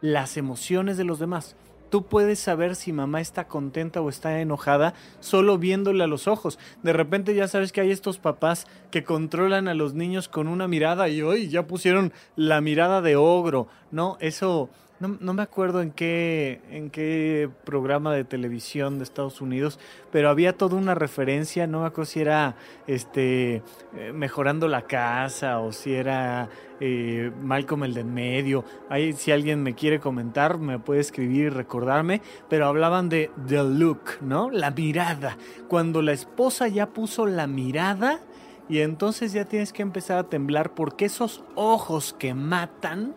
las 0.01 0.37
emociones 0.37 0.97
de 0.97 1.05
los 1.05 1.19
demás. 1.19 1.57
Tú 1.91 2.05
puedes 2.05 2.41
saber 2.41 2.75
si 2.75 2.93
mamá 2.93 3.21
está 3.21 3.47
contenta 3.47 4.01
o 4.01 4.09
está 4.09 4.41
enojada 4.41 4.95
solo 5.21 5.57
viéndole 5.57 6.03
a 6.03 6.09
los 6.09 6.27
ojos. 6.27 6.59
De 6.83 6.93
repente 6.93 7.35
ya 7.35 7.47
sabes 7.47 7.71
que 7.71 7.81
hay 7.81 7.93
estos 7.93 8.19
papás 8.19 8.67
que 8.91 9.05
controlan 9.05 9.69
a 9.69 9.75
los 9.75 9.95
niños 9.95 10.29
con 10.29 10.49
una 10.49 10.67
mirada 10.67 11.09
y 11.09 11.23
hoy 11.23 11.49
ya 11.49 11.67
pusieron 11.67 12.13
la 12.35 12.61
mirada 12.61 13.03
de 13.03 13.15
ogro, 13.15 13.69
¿no? 13.93 14.17
Eso 14.21 14.69
no, 14.99 15.35
me 15.35 15.43
acuerdo 15.43 15.83
en 15.83 15.91
qué, 15.91 16.61
en 16.71 16.89
qué 16.89 17.51
programa 17.65 18.15
de 18.15 18.25
televisión 18.25 18.97
de 18.97 19.05
Estados 19.05 19.41
Unidos, 19.43 19.79
pero 20.11 20.31
había 20.31 20.57
toda 20.57 20.77
una 20.77 20.95
referencia, 20.95 21.67
no 21.67 21.81
me 21.81 21.87
acuerdo 21.87 22.11
si 22.11 22.21
era 22.21 22.57
este 22.87 23.63
eh, 23.97 24.13
mejorando 24.15 24.69
la 24.69 24.83
casa 24.83 25.61
o 25.61 25.73
si 25.73 25.95
era 25.95 26.49
eh, 26.81 27.31
Malcolm 27.43 27.85
el 27.85 27.95
de 27.95 28.01
en 28.01 28.15
medio. 28.15 28.65
Ahí 28.89 29.13
si 29.13 29.33
alguien 29.33 29.63
me 29.63 29.75
quiere 29.75 30.01
comentar, 30.01 30.59
me 30.59 30.79
puede 30.79 31.01
escribir 31.01 31.45
y 31.45 31.49
recordarme, 31.51 32.23
pero 32.49 32.67
hablaban 32.67 33.09
de 33.11 33.31
the 33.47 33.63
look, 33.65 34.01
¿no? 34.23 34.51
La 34.51 34.71
mirada. 34.71 35.37
Cuando 35.69 36.01
la 36.01 36.13
esposa 36.13 36.69
ya 36.69 36.87
puso 36.87 37.27
la 37.27 37.47
mirada 37.47 38.21
y 38.69 38.81
entonces 38.81 39.33
ya 39.33 39.45
tienes 39.45 39.73
que 39.73 39.83
empezar 39.83 40.19
a 40.19 40.29
temblar 40.29 40.75
porque 40.75 41.05
esos 41.05 41.45
ojos 41.55 42.15
que 42.19 42.33
matan 42.33 43.15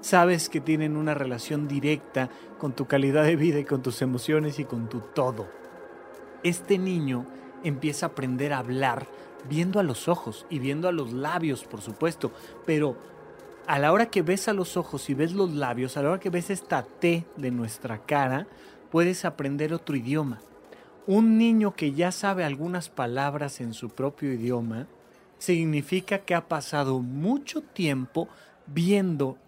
sabes 0.00 0.48
que 0.48 0.60
tienen 0.60 0.96
una 0.96 1.14
relación 1.14 1.68
directa 1.68 2.30
con 2.58 2.72
tu 2.74 2.86
calidad 2.86 3.24
de 3.24 3.36
vida 3.36 3.58
y 3.58 3.64
con 3.64 3.82
tus 3.82 4.02
emociones 4.02 4.58
y 4.58 4.64
con 4.64 4.88
tu 4.88 5.00
todo. 5.00 5.48
Este 6.42 6.78
niño 6.78 7.26
empieza 7.64 8.06
a 8.06 8.08
aprender 8.10 8.52
a 8.52 8.58
hablar 8.58 9.06
viendo 9.48 9.80
a 9.80 9.82
los 9.82 10.08
ojos 10.08 10.46
y 10.50 10.58
viendo 10.58 10.88
a 10.88 10.92
los 10.92 11.12
labios, 11.12 11.64
por 11.64 11.80
supuesto, 11.80 12.32
pero 12.66 12.96
a 13.66 13.78
la 13.78 13.92
hora 13.92 14.10
que 14.10 14.22
ves 14.22 14.48
a 14.48 14.52
los 14.52 14.76
ojos 14.76 15.08
y 15.10 15.14
ves 15.14 15.32
los 15.32 15.52
labios, 15.52 15.96
a 15.96 16.02
la 16.02 16.10
hora 16.10 16.20
que 16.20 16.30
ves 16.30 16.50
esta 16.50 16.82
T 16.82 17.24
de 17.36 17.50
nuestra 17.50 17.98
cara, 17.98 18.46
puedes 18.90 19.24
aprender 19.24 19.72
otro 19.72 19.96
idioma. 19.96 20.40
Un 21.06 21.38
niño 21.38 21.74
que 21.74 21.92
ya 21.92 22.12
sabe 22.12 22.44
algunas 22.44 22.88
palabras 22.88 23.60
en 23.60 23.72
su 23.72 23.90
propio 23.90 24.32
idioma, 24.32 24.86
significa 25.38 26.18
que 26.18 26.34
ha 26.34 26.48
pasado 26.48 27.00
mucho 27.00 27.62
tiempo 27.62 28.28
viendo 28.72 29.38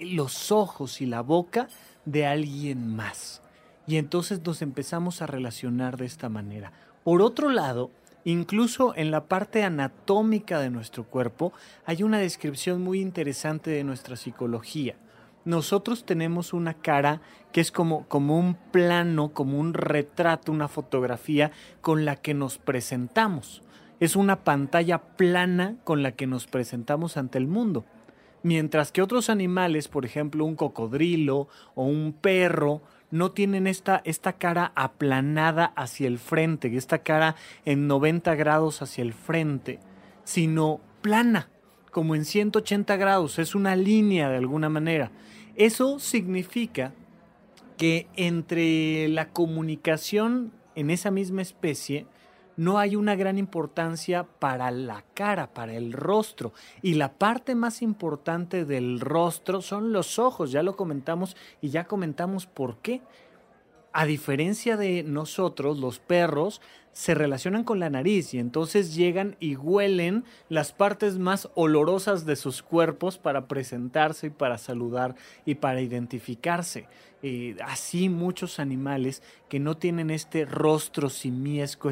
los 0.00 0.50
ojos 0.52 1.00
y 1.00 1.06
la 1.06 1.20
boca 1.20 1.68
de 2.04 2.26
alguien 2.26 2.94
más. 2.94 3.42
Y 3.86 3.96
entonces 3.96 4.40
nos 4.44 4.62
empezamos 4.62 5.22
a 5.22 5.26
relacionar 5.26 5.96
de 5.96 6.06
esta 6.06 6.28
manera. 6.28 6.72
Por 7.04 7.22
otro 7.22 7.50
lado, 7.50 7.90
incluso 8.24 8.94
en 8.96 9.10
la 9.10 9.26
parte 9.26 9.62
anatómica 9.62 10.58
de 10.58 10.70
nuestro 10.70 11.04
cuerpo 11.04 11.52
hay 11.84 12.02
una 12.02 12.18
descripción 12.18 12.82
muy 12.82 13.00
interesante 13.00 13.70
de 13.70 13.84
nuestra 13.84 14.16
psicología. 14.16 14.96
Nosotros 15.44 16.06
tenemos 16.06 16.54
una 16.54 16.72
cara 16.72 17.20
que 17.52 17.60
es 17.60 17.70
como, 17.70 18.08
como 18.08 18.38
un 18.38 18.54
plano, 18.54 19.34
como 19.34 19.58
un 19.58 19.74
retrato, 19.74 20.50
una 20.50 20.68
fotografía 20.68 21.52
con 21.82 22.06
la 22.06 22.16
que 22.16 22.32
nos 22.32 22.56
presentamos. 22.56 23.62
Es 24.00 24.16
una 24.16 24.42
pantalla 24.42 24.98
plana 24.98 25.76
con 25.84 26.02
la 26.02 26.12
que 26.12 26.26
nos 26.26 26.46
presentamos 26.46 27.18
ante 27.18 27.36
el 27.36 27.46
mundo. 27.46 27.84
Mientras 28.44 28.92
que 28.92 29.00
otros 29.00 29.30
animales, 29.30 29.88
por 29.88 30.04
ejemplo 30.04 30.44
un 30.44 30.54
cocodrilo 30.54 31.48
o 31.74 31.84
un 31.84 32.12
perro, 32.12 32.82
no 33.10 33.32
tienen 33.32 33.66
esta, 33.66 34.02
esta 34.04 34.34
cara 34.34 34.70
aplanada 34.74 35.72
hacia 35.76 36.06
el 36.08 36.18
frente, 36.18 36.76
esta 36.76 36.98
cara 36.98 37.36
en 37.64 37.86
90 37.86 38.34
grados 38.34 38.82
hacia 38.82 39.00
el 39.00 39.14
frente, 39.14 39.78
sino 40.24 40.78
plana, 41.00 41.48
como 41.90 42.14
en 42.14 42.26
180 42.26 42.94
grados, 42.96 43.38
es 43.38 43.54
una 43.54 43.76
línea 43.76 44.28
de 44.28 44.36
alguna 44.36 44.68
manera. 44.68 45.10
Eso 45.56 45.98
significa 45.98 46.92
que 47.78 48.08
entre 48.14 49.08
la 49.08 49.30
comunicación 49.30 50.52
en 50.74 50.90
esa 50.90 51.10
misma 51.10 51.40
especie 51.40 52.06
no 52.56 52.78
hay 52.78 52.96
una 52.96 53.16
gran 53.16 53.38
importancia 53.38 54.24
para 54.24 54.70
la 54.70 55.04
cara, 55.14 55.52
para 55.52 55.74
el 55.74 55.92
rostro. 55.92 56.52
Y 56.82 56.94
la 56.94 57.12
parte 57.12 57.54
más 57.54 57.82
importante 57.82 58.64
del 58.64 59.00
rostro 59.00 59.62
son 59.62 59.92
los 59.92 60.18
ojos, 60.18 60.50
ya 60.50 60.62
lo 60.62 60.76
comentamos 60.76 61.36
y 61.60 61.70
ya 61.70 61.84
comentamos 61.84 62.46
por 62.46 62.76
qué. 62.78 63.00
A 63.96 64.06
diferencia 64.06 64.76
de 64.76 65.04
nosotros, 65.04 65.78
los 65.78 66.00
perros 66.00 66.60
se 66.92 67.14
relacionan 67.14 67.62
con 67.62 67.78
la 67.78 67.90
nariz 67.90 68.34
y 68.34 68.40
entonces 68.40 68.96
llegan 68.96 69.36
y 69.38 69.54
huelen 69.54 70.24
las 70.48 70.72
partes 70.72 71.16
más 71.16 71.48
olorosas 71.54 72.26
de 72.26 72.34
sus 72.34 72.60
cuerpos 72.64 73.18
para 73.18 73.46
presentarse 73.46 74.26
y 74.26 74.30
para 74.30 74.58
saludar 74.58 75.14
y 75.46 75.54
para 75.54 75.80
identificarse. 75.80 76.88
Eh, 77.22 77.54
así 77.64 78.08
muchos 78.08 78.58
animales 78.58 79.22
que 79.48 79.60
no 79.60 79.76
tienen 79.76 80.10
este 80.10 80.44
rostro 80.44 81.08
simiesco, 81.08 81.88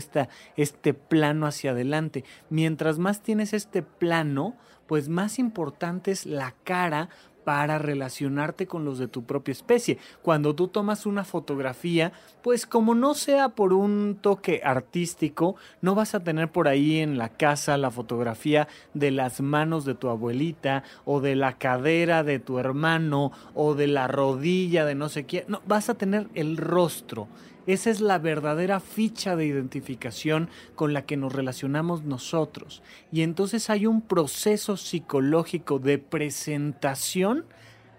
este 0.57 0.95
plano 0.95 1.47
hacia 1.47 1.71
adelante. 1.71 2.25
Mientras 2.51 2.99
más 2.99 3.23
tienes 3.23 3.53
este 3.53 3.83
plano, 3.83 4.57
pues 4.89 5.09
más 5.09 5.39
importante 5.39 6.11
es 6.11 6.27
la 6.27 6.55
cara 6.65 7.09
para 7.45 7.79
relacionarte 7.79 8.67
con 8.67 8.85
los 8.85 8.99
de 8.99 9.09
tu 9.09 9.25
propia 9.25 9.53
especie. 9.53 9.99
Cuando 10.23 10.55
tú 10.55 10.69
tomas 10.69 11.07
una 11.07 11.25
fotografía, 11.25 12.13
pues 12.43 12.67
como 12.67 12.95
no 12.95 13.15
sea 13.15 13.51
por 13.51 13.73
un 13.73 14.19
toque 14.21 14.61
artístico, 14.65 15.57
no 15.81 15.95
vas 15.95 16.15
a 16.15 16.21
tener 16.21 16.51
por 16.51 16.69
ahí 16.69 16.99
en 16.99 17.19
la 17.19 17.29
casa 17.29 17.77
la 17.77 17.91
fotografía 17.91 18.69
de 18.95 19.11
las 19.11 19.41
manos 19.41 19.85
de 19.85 19.95
tu 19.95 20.09
abuelita 20.09 20.85
o 21.05 21.21
de 21.21 21.37
la 21.37 21.59
cadera 21.59 22.25
de 22.25 22.39
tu 22.39 22.59
hermano 22.59 23.33
o 23.55 23.75
de 23.75 23.87
la 23.87 24.09
rodilla 24.09 24.85
de 24.85 24.95
no 24.95 25.09
sé 25.09 25.25
quién. 25.25 25.45
No, 25.49 25.63
vas 25.67 25.89
a 25.89 25.95
tener 25.95 26.29
el 26.35 26.57
rostro 26.57 27.29
esa 27.67 27.91
es 27.91 28.01
la 28.01 28.19
verdadera 28.19 28.81
ficha 28.81 29.37
de 29.37 29.47
identificación 29.47 30.49
con 30.75 30.93
la 30.93 31.03
que 31.07 31.17
nos 31.17 31.33
relacionamos 31.33 32.03
nosotros. 32.03 32.83
Y 33.13 33.23
entonces 33.23 33.71
hay 33.71 33.87
un 33.87 34.03
proceso 34.03 34.77
psicológico 34.77 35.79
de 35.79 35.99
presentación 35.99 37.45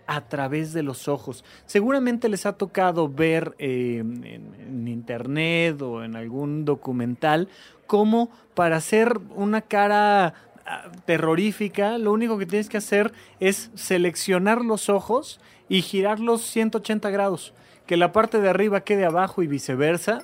a 0.05 0.27
través 0.27 0.73
de 0.73 0.83
los 0.83 1.07
ojos. 1.07 1.45
Seguramente 1.65 2.27
les 2.27 2.45
ha 2.45 2.53
tocado 2.53 3.07
ver 3.07 3.55
eh, 3.57 3.99
en, 3.99 4.87
internet 4.87 5.81
o 5.81 6.03
en 6.03 6.15
algún 6.15 6.65
documental 6.65 7.47
cómo 7.87 8.29
para 8.53 8.77
hacer 8.77 9.19
una 9.35 9.61
cara 9.61 10.33
ah, 10.65 10.91
terrorífica, 11.05 11.97
lo 11.97 12.11
único 12.11 12.37
que 12.37 12.45
tienes 12.45 12.69
que 12.69 12.77
hacer 12.77 13.13
es 13.39 13.71
seleccionar 13.75 14.63
los 14.63 14.89
ojos 14.89 15.39
y 15.69 15.81
girarlos 15.81 16.41
180 16.41 17.09
grados 17.09 17.53
que 17.85 17.97
la 17.97 18.11
parte 18.11 18.39
de 18.39 18.49
arriba 18.49 18.81
quede 18.81 19.05
abajo 19.05 19.43
y 19.43 19.47
viceversa. 19.47 20.23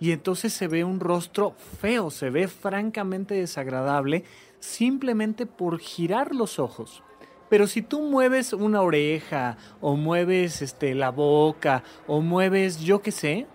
Y 0.00 0.12
entonces 0.12 0.52
se 0.52 0.68
ve 0.68 0.84
un 0.84 1.00
rostro 1.00 1.54
feo, 1.80 2.10
se 2.10 2.28
ve 2.28 2.48
francamente 2.48 3.34
desagradable 3.34 4.24
simplemente 4.58 5.46
por 5.46 5.78
girar 5.78 6.34
los 6.34 6.58
ojos. 6.58 7.02
Pero 7.48 7.66
si 7.66 7.82
tú 7.82 8.00
mueves 8.00 8.52
una 8.52 8.82
oreja 8.82 9.56
o 9.80 9.96
mueves 9.96 10.62
este, 10.62 10.94
la 10.94 11.10
boca 11.10 11.84
o 12.06 12.20
mueves 12.20 12.80
yo 12.80 13.00
qué 13.00 13.12
sé, 13.12 13.46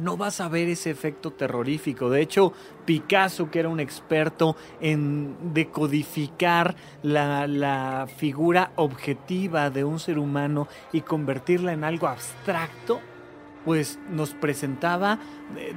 no 0.00 0.16
vas 0.16 0.40
a 0.40 0.48
ver 0.48 0.68
ese 0.68 0.90
efecto 0.90 1.32
terrorífico. 1.32 2.10
De 2.10 2.20
hecho, 2.20 2.52
Picasso, 2.84 3.50
que 3.50 3.60
era 3.60 3.68
un 3.68 3.80
experto 3.80 4.56
en 4.80 5.54
decodificar 5.54 6.74
la, 7.02 7.46
la, 7.46 8.06
figura 8.16 8.72
objetiva 8.76 9.70
de 9.70 9.84
un 9.84 9.98
ser 9.98 10.18
humano 10.18 10.68
y 10.92 11.02
convertirla 11.02 11.72
en 11.72 11.84
algo 11.84 12.08
abstracto, 12.08 13.00
pues 13.64 13.98
nos 14.10 14.30
presentaba 14.34 15.18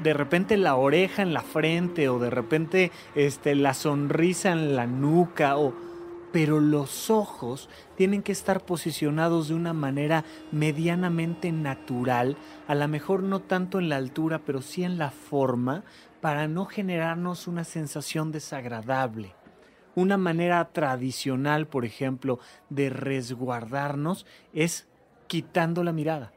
de 0.01 0.13
repente 0.13 0.57
la 0.57 0.75
oreja 0.75 1.21
en 1.21 1.33
la 1.33 1.41
frente 1.41 2.09
o 2.09 2.19
de 2.19 2.29
repente 2.29 2.91
este, 3.15 3.55
la 3.55 3.73
sonrisa 3.73 4.51
en 4.51 4.75
la 4.75 4.87
nuca 4.87 5.57
o 5.57 5.73
pero 6.33 6.59
los 6.59 7.11
ojos 7.11 7.69
tienen 7.95 8.23
que 8.23 8.31
estar 8.31 8.65
posicionados 8.65 9.47
de 9.47 9.53
una 9.53 9.71
manera 9.71 10.25
medianamente 10.51 11.51
natural, 11.51 12.37
a 12.67 12.73
lo 12.73 12.87
mejor 12.87 13.21
no 13.21 13.39
tanto 13.39 13.77
en 13.77 13.87
la 13.87 13.97
altura, 13.97 14.41
pero 14.43 14.63
sí 14.63 14.83
en 14.83 14.97
la 14.97 15.11
forma, 15.11 15.83
para 16.21 16.47
no 16.47 16.65
generarnos 16.65 17.47
una 17.47 17.63
sensación 17.63 18.31
desagradable. 18.31 19.35
Una 19.93 20.17
manera 20.17 20.65
tradicional, 20.73 21.67
por 21.67 21.85
ejemplo, 21.85 22.39
de 22.69 22.89
resguardarnos 22.89 24.25
es 24.53 24.87
quitando 25.27 25.83
la 25.83 25.93
mirada. 25.93 26.33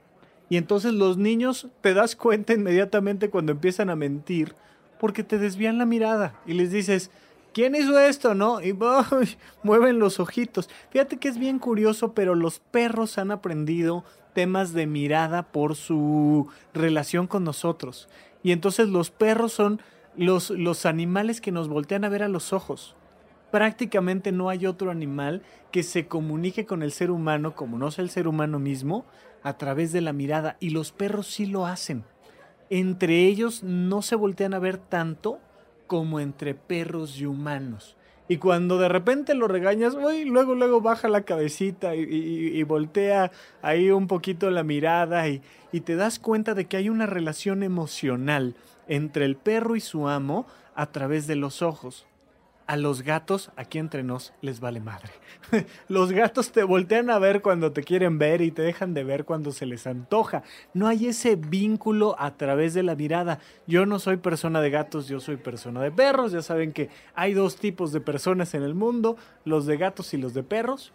Y 0.51 0.59
entonces 0.59 0.93
los 0.93 1.17
niños 1.17 1.69
te 1.81 1.95
das 1.95 2.17
cuenta 2.17 2.53
inmediatamente 2.53 3.31
cuando 3.31 3.53
empiezan 3.53 3.89
a 3.89 3.97
mentir 3.97 4.55
porque 5.01 5.23
te 5.23 5.39
desvían 5.39 5.79
la 5.79 5.87
mirada 5.87 6.39
y 6.47 6.53
les 6.53 6.71
dices, 6.71 7.11
¿quién 7.57 7.75
hizo 7.75 7.99
esto? 7.99 8.35
¿No? 8.35 8.61
Y 8.61 8.77
mueven 9.63 9.99
los 9.99 10.21
ojitos. 10.21 10.69
Fíjate 10.91 11.17
que 11.17 11.29
es 11.29 11.39
bien 11.39 11.59
curioso, 11.59 12.13
pero 12.13 12.35
los 12.35 12.59
perros 12.59 13.17
han 13.17 13.31
aprendido 13.31 14.05
temas 14.35 14.75
de 14.75 14.87
mirada 14.87 15.43
por 15.43 15.75
su 15.75 16.49
relación 16.75 17.27
con 17.27 17.45
nosotros. 17.45 18.11
Y 18.43 18.53
entonces 18.53 18.91
los 18.91 19.11
perros 19.11 19.55
son 19.55 19.81
los, 20.19 20.51
los 20.51 20.85
animales 20.85 21.41
que 21.41 21.51
nos 21.51 21.69
voltean 21.69 22.05
a 22.05 22.11
ver 22.11 22.23
a 22.23 22.29
los 22.29 22.53
ojos. 22.53 22.95
Prácticamente 23.51 24.33
no 24.33 24.51
hay 24.51 24.67
otro 24.67 24.91
animal 24.91 25.41
que 25.71 25.83
se 25.83 26.09
comunique 26.09 26.67
con 26.67 26.83
el 26.83 26.93
ser 26.93 27.11
humano, 27.11 27.55
como 27.55 27.79
no 27.79 27.89
es 27.89 27.99
el 27.99 28.11
ser 28.11 28.29
humano 28.29 28.59
mismo, 28.59 29.07
a 29.43 29.57
través 29.57 29.93
de 29.93 30.03
la 30.03 30.13
mirada. 30.13 30.59
Y 30.61 30.71
los 30.71 30.93
perros 30.93 31.27
sí 31.27 31.47
lo 31.47 31.65
hacen. 31.65 32.05
Entre 32.69 33.25
ellos 33.25 33.63
no 33.63 34.03
se 34.03 34.15
voltean 34.15 34.53
a 34.53 34.59
ver 34.59 34.77
tanto, 34.77 35.39
como 35.87 36.21
entre 36.21 36.55
perros 36.55 37.19
y 37.19 37.27
humanos. 37.27 37.97
Y 38.29 38.39
cuando 38.39 38.79
de 38.79 38.89
repente 38.89 39.35
lo 39.35 39.47
regañas, 39.47 39.95
uy, 39.95 40.25
luego, 40.25 40.55
luego 40.55 40.81
baja 40.81 41.09
la 41.09 41.23
cabecita 41.23 41.95
y, 41.95 42.61
voltea 42.65 43.31
ahí 43.63 43.91
un 43.91 44.09
poquito 44.09 44.51
la 44.51 44.65
mirada 44.65 45.29
y, 45.29 45.43
y 45.71 45.81
te 45.83 45.95
das 45.95 46.19
cuenta 46.19 46.55
de 46.55 46.65
que 46.65 46.77
hay 46.77 46.89
una 46.89 47.07
relación 47.07 47.63
emocional 47.63 48.57
entre 48.89 49.25
el 49.27 49.37
perro 49.37 49.77
y 49.77 49.81
su 49.81 50.09
amo 50.09 50.47
a 50.75 50.87
través 50.87 51.29
de 51.29 51.37
los 51.37 51.63
ojos 51.63 52.07
a 52.67 52.77
los 52.77 53.03
gatos, 53.03 53.51
aquí 53.57 53.79
entre 53.79 54.03
nos, 54.03 54.33
les 54.41 54.61
vale 54.61 54.81
madre. 54.81 55.11
los 55.89 56.13
gatos 56.13 56.51
te 56.51 56.65
voltean 56.65 57.11
a 57.11 57.19
ver 57.19 57.41
cuando 57.41 57.73
te 57.73 57.83
quieren 57.83 58.19
ver 58.19 58.41
y 58.41 58.51
te 58.51 58.63
dejan 58.63 58.93
de 58.93 59.05
ver 59.05 59.25
cuando 59.25 59.53
se 59.53 59.67
les 59.67 59.87
antoja. 59.87 60.43
No 60.75 60.89
hay 60.89 61.07
ese 61.07 61.37
vínculo 61.37 62.17
a 62.19 62.37
través 62.37 62.75
de 62.75 62.83
la 62.83 62.97
mirada. 62.97 63.39
Yo 63.67 63.87
no 63.87 63.99
soy 63.99 64.17
persona 64.17 64.61
de 64.61 64.71
gatos, 64.71 65.07
yo 65.09 65.21
soy 65.21 65.37
persona 65.37 65.81
de 65.81 65.93
perros. 65.93 66.33
Ya 66.33 66.43
saben 66.43 66.73
que 66.73 66.91
hay 67.15 67.35
dos 67.35 67.57
tipos 67.57 67.93
de 67.93 68.01
personas 68.01 68.55
en 68.55 68.63
el 68.63 68.75
mundo, 68.75 69.17
los 69.45 69.67
de 69.67 69.77
gatos 69.77 70.13
y 70.15 70.17
los 70.17 70.35
de 70.35 70.43
perros. 70.43 70.93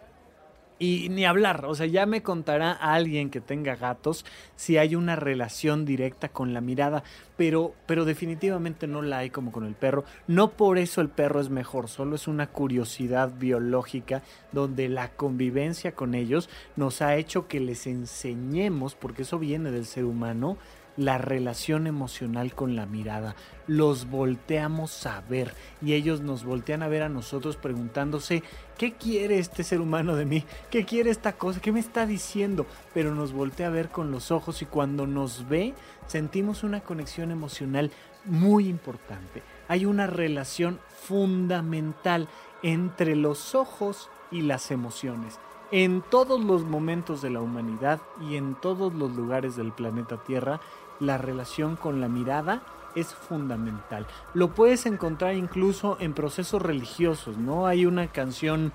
Y 0.81 1.09
ni 1.09 1.25
hablar, 1.25 1.65
o 1.67 1.75
sea, 1.75 1.85
ya 1.85 2.07
me 2.07 2.23
contará 2.23 2.71
alguien 2.71 3.29
que 3.29 3.39
tenga 3.39 3.75
gatos 3.75 4.25
si 4.55 4.79
hay 4.79 4.95
una 4.95 5.15
relación 5.15 5.85
directa 5.85 6.29
con 6.29 6.55
la 6.55 6.61
mirada, 6.61 7.03
pero, 7.37 7.75
pero 7.85 8.03
definitivamente 8.03 8.87
no 8.87 9.03
la 9.03 9.19
hay 9.19 9.29
como 9.29 9.51
con 9.51 9.67
el 9.67 9.75
perro. 9.75 10.05
No 10.25 10.53
por 10.53 10.79
eso 10.79 11.01
el 11.01 11.09
perro 11.09 11.39
es 11.39 11.51
mejor, 11.51 11.87
solo 11.87 12.15
es 12.15 12.27
una 12.27 12.47
curiosidad 12.47 13.31
biológica 13.37 14.23
donde 14.51 14.89
la 14.89 15.09
convivencia 15.09 15.91
con 15.93 16.15
ellos 16.15 16.49
nos 16.75 17.03
ha 17.03 17.15
hecho 17.15 17.47
que 17.47 17.59
les 17.59 17.85
enseñemos, 17.85 18.95
porque 18.95 19.21
eso 19.21 19.37
viene 19.37 19.69
del 19.69 19.85
ser 19.85 20.05
humano, 20.05 20.57
la 21.01 21.17
relación 21.17 21.87
emocional 21.87 22.53
con 22.53 22.75
la 22.75 22.85
mirada. 22.85 23.35
Los 23.67 24.09
volteamos 24.09 25.05
a 25.05 25.21
ver 25.21 25.53
y 25.81 25.93
ellos 25.93 26.21
nos 26.21 26.43
voltean 26.43 26.83
a 26.83 26.87
ver 26.87 27.01
a 27.01 27.09
nosotros 27.09 27.57
preguntándose, 27.57 28.43
¿qué 28.77 28.93
quiere 28.93 29.39
este 29.39 29.63
ser 29.63 29.81
humano 29.81 30.15
de 30.15 30.25
mí? 30.25 30.45
¿Qué 30.69 30.85
quiere 30.85 31.09
esta 31.09 31.33
cosa? 31.33 31.59
¿Qué 31.59 31.71
me 31.71 31.79
está 31.79 32.05
diciendo? 32.05 32.65
Pero 32.93 33.15
nos 33.15 33.33
voltea 33.33 33.67
a 33.67 33.71
ver 33.71 33.89
con 33.89 34.11
los 34.11 34.31
ojos 34.31 34.61
y 34.61 34.65
cuando 34.65 35.07
nos 35.07 35.49
ve 35.49 35.73
sentimos 36.05 36.63
una 36.63 36.81
conexión 36.81 37.31
emocional 37.31 37.91
muy 38.25 38.67
importante. 38.67 39.41
Hay 39.67 39.85
una 39.85 40.05
relación 40.05 40.79
fundamental 41.01 42.27
entre 42.61 43.15
los 43.15 43.55
ojos 43.55 44.09
y 44.31 44.41
las 44.41 44.69
emociones 44.69 45.39
en 45.71 46.01
todos 46.01 46.43
los 46.43 46.65
momentos 46.65 47.21
de 47.21 47.29
la 47.29 47.41
humanidad 47.41 48.01
y 48.19 48.35
en 48.35 48.55
todos 48.55 48.93
los 48.93 49.15
lugares 49.15 49.55
del 49.55 49.71
planeta 49.71 50.17
Tierra 50.23 50.59
la 51.01 51.17
relación 51.17 51.75
con 51.75 51.99
la 51.99 52.07
mirada 52.07 52.61
es 52.95 53.13
fundamental. 53.13 54.05
Lo 54.33 54.53
puedes 54.53 54.85
encontrar 54.85 55.35
incluso 55.35 55.97
en 55.99 56.13
procesos 56.13 56.61
religiosos, 56.61 57.37
¿no? 57.37 57.67
Hay 57.67 57.85
una 57.85 58.07
canción 58.07 58.71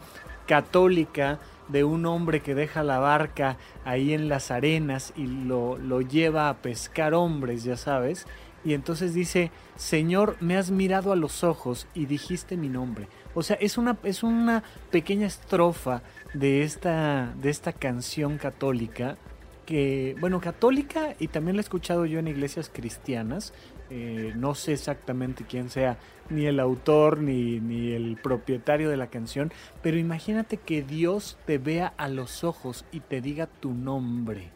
católica 0.47 1.39
de 1.69 1.85
un 1.85 2.07
hombre 2.07 2.41
que 2.41 2.55
deja 2.55 2.83
la 2.83 2.99
barca 2.99 3.57
ahí 3.85 4.15
en 4.15 4.29
las 4.29 4.51
arenas 4.51 5.13
y 5.17 5.27
lo, 5.27 5.79
lo 5.79 6.01
lleva 6.01 6.49
a 6.49 6.57
pescar 6.59 7.15
hombres, 7.15 7.65
ya 7.65 7.77
sabes. 7.77 8.27
Y 8.65 8.75
entonces 8.75 9.15
dice, 9.15 9.53
Señor, 9.77 10.37
me 10.41 10.57
has 10.57 10.71
mirado 10.71 11.13
a 11.13 11.17
los 11.17 11.45
ojos 11.45 11.87
y 11.95 12.07
dijiste 12.07 12.57
mi 12.57 12.69
nombre. 12.69 13.09
O 13.35 13.43
sea, 13.43 13.57
es 13.61 13.79
una, 13.79 13.97
es 14.03 14.23
una 14.23 14.65
pequeña 14.91 15.27
estrofa 15.27 16.03
de 16.35 16.63
esta, 16.63 17.33
de 17.41 17.51
esta 17.51 17.73
canción 17.73 18.39
católica 18.39 19.19
que, 19.67 20.17
bueno, 20.21 20.41
católica 20.41 21.15
y 21.19 21.29
también 21.29 21.57
la 21.57 21.61
he 21.61 21.65
escuchado 21.65 22.07
yo 22.07 22.19
en 22.19 22.29
iglesias 22.29 22.71
cristianas. 22.73 23.53
Eh, 23.91 24.33
no 24.37 24.55
sé 24.55 24.73
exactamente 24.73 25.45
quién 25.45 25.71
sea 25.71 25.99
ni 26.29 26.47
el 26.47 26.59
autor 26.59 27.21
ni, 27.21 27.61
ni 27.61 27.93
el 27.93 28.17
propietario 28.17 28.91
de 28.91 28.97
la 28.97 29.09
canción, 29.09 29.53
pero 29.83 29.99
imagínate 29.99 30.57
que 30.57 30.83
Dios 30.83 31.39
te 31.47 31.59
vea 31.59 31.93
a 31.97 32.09
los 32.09 32.43
ojos 32.43 32.85
y 32.91 33.01
te 33.01 33.21
diga 33.21 33.47
tu 33.47 33.75
nombre. 33.75 34.51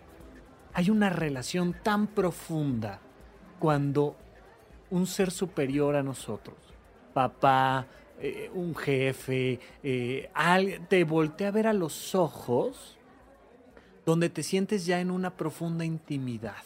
Hay 0.72 0.90
una 0.90 1.10
relación 1.10 1.76
tan 1.82 2.06
profunda 2.06 3.00
cuando 3.58 4.16
un 4.90 5.06
ser 5.06 5.30
superior 5.30 5.94
a 5.94 6.02
nosotros, 6.02 6.56
papá, 7.12 7.86
eh, 8.18 8.50
un 8.52 8.74
jefe, 8.74 9.60
eh, 9.82 10.28
te 10.88 11.04
voltea 11.04 11.48
a 11.48 11.52
ver 11.52 11.66
a 11.66 11.72
los 11.72 12.14
ojos 12.14 12.98
donde 14.10 14.28
te 14.28 14.42
sientes 14.42 14.86
ya 14.86 15.00
en 15.00 15.12
una 15.12 15.36
profunda 15.36 15.84
intimidad. 15.84 16.64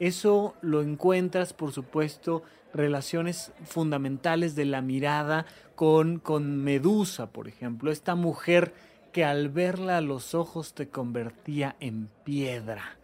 Eso 0.00 0.54
lo 0.60 0.82
encuentras, 0.82 1.54
por 1.54 1.72
supuesto, 1.72 2.42
relaciones 2.74 3.52
fundamentales 3.64 4.54
de 4.54 4.66
la 4.66 4.82
mirada 4.82 5.46
con, 5.74 6.18
con 6.18 6.62
Medusa, 6.62 7.30
por 7.32 7.48
ejemplo, 7.48 7.90
esta 7.90 8.14
mujer 8.14 8.74
que 9.12 9.24
al 9.24 9.48
verla 9.48 9.96
a 9.96 10.02
los 10.02 10.34
ojos 10.34 10.74
te 10.74 10.90
convertía 10.90 11.74
en 11.80 12.10
piedra 12.22 12.97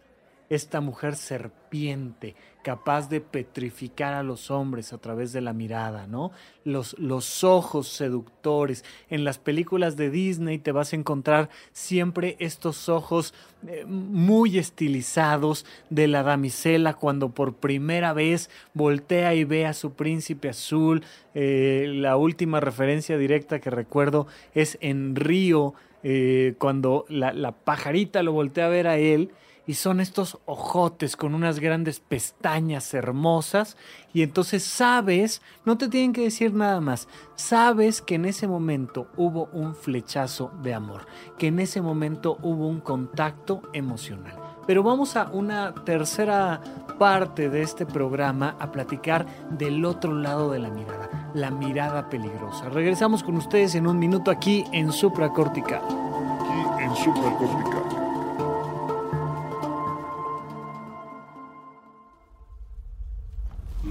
esta 0.49 0.81
mujer 0.81 1.15
serpiente, 1.15 2.35
capaz 2.63 3.09
de 3.09 3.21
petrificar 3.21 4.13
a 4.13 4.23
los 4.23 4.49
hombres 4.49 4.93
a 4.93 4.97
través 4.97 5.33
de 5.33 5.41
la 5.41 5.53
mirada, 5.53 6.07
¿no? 6.07 6.31
Los, 6.63 6.97
los 6.99 7.43
ojos 7.43 7.87
seductores. 7.89 8.83
En 9.09 9.23
las 9.23 9.37
películas 9.37 9.97
de 9.97 10.09
Disney 10.09 10.57
te 10.57 10.71
vas 10.71 10.93
a 10.93 10.95
encontrar 10.95 11.49
siempre 11.73 12.35
estos 12.39 12.89
ojos 12.89 13.33
eh, 13.67 13.85
muy 13.85 14.57
estilizados 14.57 15.65
de 15.89 16.07
la 16.07 16.23
damisela 16.23 16.93
cuando 16.93 17.29
por 17.29 17.55
primera 17.55 18.13
vez 18.13 18.49
voltea 18.73 19.35
y 19.35 19.43
ve 19.43 19.65
a 19.65 19.73
su 19.73 19.93
príncipe 19.93 20.49
azul. 20.49 21.03
Eh, 21.33 21.85
la 21.87 22.17
última 22.17 22.59
referencia 22.59 23.17
directa 23.17 23.59
que 23.59 23.69
recuerdo 23.69 24.27
es 24.53 24.77
en 24.81 25.15
Río, 25.15 25.73
eh, 26.07 26.53
cuando 26.59 27.05
la, 27.09 27.33
la 27.33 27.51
pajarita 27.51 28.21
lo 28.21 28.31
voltea 28.31 28.67
a 28.67 28.69
ver 28.69 28.87
a 28.87 28.97
él 28.97 29.31
y 29.67 29.75
son 29.75 29.99
estos 29.99 30.39
ojotes 30.45 31.15
con 31.15 31.33
unas 31.33 31.59
grandes 31.59 31.99
pestañas 31.99 32.93
hermosas 32.93 33.77
y 34.13 34.21
entonces 34.21 34.63
sabes, 34.63 35.41
no 35.65 35.77
te 35.77 35.87
tienen 35.87 36.13
que 36.13 36.21
decir 36.21 36.53
nada 36.53 36.81
más, 36.81 37.07
sabes 37.35 38.01
que 38.01 38.15
en 38.15 38.25
ese 38.25 38.47
momento 38.47 39.07
hubo 39.17 39.49
un 39.51 39.75
flechazo 39.75 40.51
de 40.61 40.73
amor, 40.73 41.05
que 41.37 41.47
en 41.47 41.59
ese 41.59 41.81
momento 41.81 42.37
hubo 42.41 42.67
un 42.67 42.79
contacto 42.79 43.61
emocional. 43.73 44.39
Pero 44.67 44.81
vamos 44.81 45.15
a 45.15 45.29
una 45.31 45.75
tercera 45.85 46.59
parte 46.97 47.49
de 47.49 47.61
este 47.61 47.85
programa 47.85 48.55
a 48.59 48.71
platicar 48.71 49.25
del 49.51 49.85
otro 49.85 50.13
lado 50.13 50.49
de 50.49 50.59
la 50.59 50.69
mirada, 50.69 51.31
la 51.35 51.51
mirada 51.51 52.09
peligrosa. 52.09 52.69
Regresamos 52.69 53.21
con 53.21 53.35
ustedes 53.35 53.75
en 53.75 53.85
un 53.85 53.99
minuto 53.99 54.31
aquí 54.31 54.63
en 54.71 54.91
Supracortical. 54.91 55.81
Aquí 55.83 56.83
en 56.83 56.95
Supracortical. 56.95 57.84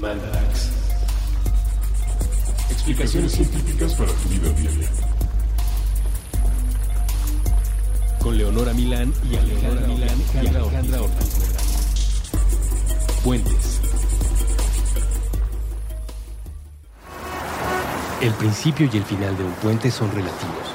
Mandarax. 0.05 0.69
Explicaciones 2.71 3.33
científicas 3.33 3.95
para 3.95 4.12
tu 4.12 4.29
vida 4.29 4.51
diaria. 4.51 4.88
Con 8.21 8.37
Leonora 8.37 8.75
Milán 8.75 9.14
y 9.31 9.37
Alejandra 9.37 9.87
Milán 9.87 10.23
y 10.35 10.47
Alejandra 10.47 11.03
Ortiz 11.03 11.35
Puentes. 13.25 13.81
El 18.21 18.33
principio 18.35 18.90
y 18.93 18.97
el 18.99 19.05
final 19.05 19.35
de 19.38 19.45
un 19.45 19.53
puente 19.55 19.90
son 19.90 20.12
relativos. 20.12 20.69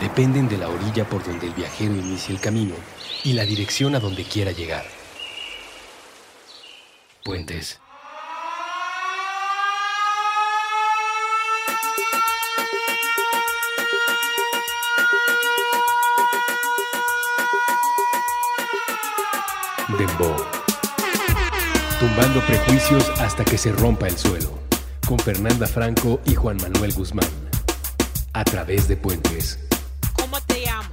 Dependen 0.00 0.48
de 0.48 0.58
la 0.58 0.68
orilla 0.68 1.08
por 1.08 1.24
donde 1.24 1.46
el 1.46 1.54
viajero 1.54 1.94
inicia 1.94 2.34
el 2.34 2.40
camino 2.40 2.74
y 3.22 3.34
la 3.34 3.44
dirección 3.44 3.94
a 3.94 4.00
donde 4.00 4.24
quiera 4.24 4.50
llegar. 4.50 4.84
Puentes. 7.24 7.78
Dembow. 20.06 20.36
Tumbando 21.98 22.40
prejuicios 22.46 23.08
hasta 23.20 23.42
que 23.42 23.56
se 23.56 23.72
rompa 23.72 24.06
el 24.06 24.16
suelo. 24.18 24.50
Con 25.08 25.18
Fernanda 25.18 25.66
Franco 25.66 26.20
y 26.26 26.34
Juan 26.34 26.58
Manuel 26.58 26.92
Guzmán. 26.92 27.28
A 28.34 28.44
través 28.44 28.86
de 28.86 28.98
puentes. 28.98 29.58
¿Cómo 30.12 30.38
te 30.42 30.66
llamas? 30.66 30.90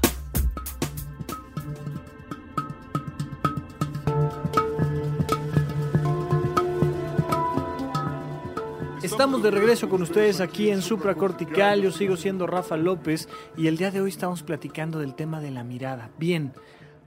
Estamos 9.03 9.43
de 9.43 9.51
regreso 9.51 9.89
con 9.89 10.03
ustedes 10.03 10.39
aquí 10.39 10.69
en 10.69 10.81
Supra 10.81 11.15
Cortical. 11.15 11.81
Yo 11.81 11.91
sigo 11.91 12.15
siendo 12.15 12.47
Rafa 12.47 12.77
López 12.77 13.27
y 13.57 13.67
el 13.67 13.75
día 13.75 13.91
de 13.91 13.99
hoy 13.99 14.09
estamos 14.09 14.41
platicando 14.41 14.99
del 14.99 15.15
tema 15.15 15.41
de 15.41 15.51
la 15.51 15.65
mirada. 15.65 16.11
Bien, 16.17 16.53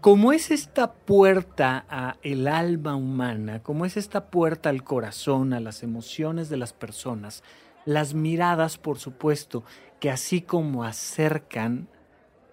como 0.04 0.34
es 0.34 0.50
esta 0.50 0.92
puerta 0.92 1.86
a 1.88 2.18
el 2.20 2.46
alma 2.46 2.94
humana, 2.94 3.62
como 3.62 3.86
es 3.86 3.96
esta 3.96 4.26
puerta 4.26 4.68
al 4.68 4.84
corazón, 4.84 5.54
a 5.54 5.60
las 5.60 5.82
emociones 5.82 6.50
de 6.50 6.58
las 6.58 6.74
personas, 6.74 7.42
Las 7.86 8.12
miradas, 8.12 8.76
por 8.76 8.98
supuesto, 8.98 9.64
que 10.00 10.10
así 10.10 10.42
como 10.42 10.84
acercan, 10.84 11.88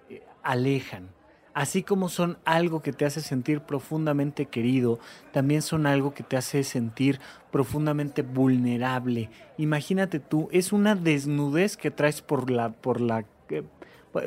eh, 0.09 0.23
alejan. 0.43 1.09
Así 1.53 1.83
como 1.83 2.07
son 2.07 2.37
algo 2.45 2.81
que 2.81 2.93
te 2.93 3.03
hace 3.03 3.19
sentir 3.19 3.59
profundamente 3.59 4.45
querido, 4.45 4.99
también 5.33 5.61
son 5.61 5.87
algo 5.87 6.13
que 6.13 6.23
te 6.23 6.37
hace 6.37 6.63
sentir 6.63 7.19
profundamente 7.51 8.21
vulnerable. 8.21 9.29
Imagínate 9.57 10.21
tú, 10.21 10.47
es 10.53 10.71
una 10.71 10.95
desnudez 10.95 11.75
que 11.75 11.91
traes 11.91 12.21
por 12.21 12.49
la, 12.49 12.71
por 12.71 13.01
la, 13.01 13.25
eh, 13.49 13.63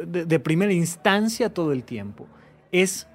de, 0.06 0.26
de 0.26 0.40
primera 0.40 0.74
instancia 0.74 1.54
todo 1.54 1.72
el 1.72 1.84
tiempo. 1.84 2.26
Es 2.70 3.06